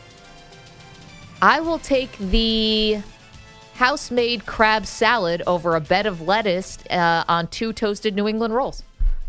[1.42, 3.02] I will take the
[3.74, 8.82] house-made crab salad over a bed of lettuce uh, on two toasted New England rolls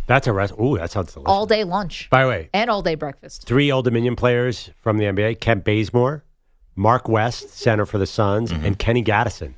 [0.07, 0.53] That's a rest.
[0.59, 1.27] Ooh, that sounds delicious.
[1.29, 3.45] all day lunch By the way, and all day breakfast.
[3.47, 6.23] three Old Dominion players from the NBA: Kent Bazemore,
[6.75, 8.65] Mark West, center for the Suns, Mm-hmm.
[8.65, 9.53] and Kenny Gattison.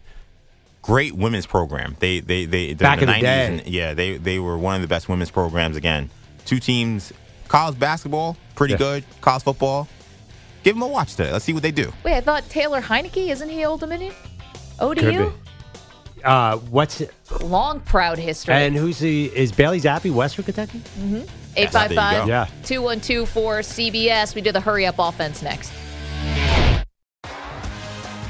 [0.82, 1.96] Great women's program.
[2.00, 3.46] They they they they're Back in the 90s day.
[3.48, 6.12] and yeah, they they were one of the best women's programs again.
[6.46, 7.12] Two teams,
[7.48, 8.78] college basketball, pretty Yeah.
[8.78, 9.04] good.
[9.22, 9.88] College football,
[10.64, 11.32] give them a watch today.
[11.32, 11.92] Let's see what they do.
[12.04, 14.14] Wait, I thought Taylor Heinicke isn't he Old Dominion?
[14.80, 15.34] Could ODU.
[16.24, 17.14] Uh, what's it?
[17.42, 18.54] long proud history.
[18.56, 19.26] And who's the?
[19.36, 20.80] Is Bailey Zappe Western Kentucky?
[20.80, 21.16] Mm-hmm.
[21.18, 22.02] Yes, there you go.
[22.02, 22.48] 855 Yeah.
[22.64, 24.34] 212 for CBS.
[24.36, 25.72] We do the hurry up offense next.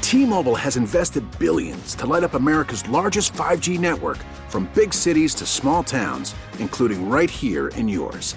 [0.02, 4.18] T-Mobile has invested billions to light up America's largest 5G network
[4.48, 8.36] from big cities to small towns, including right here in yours.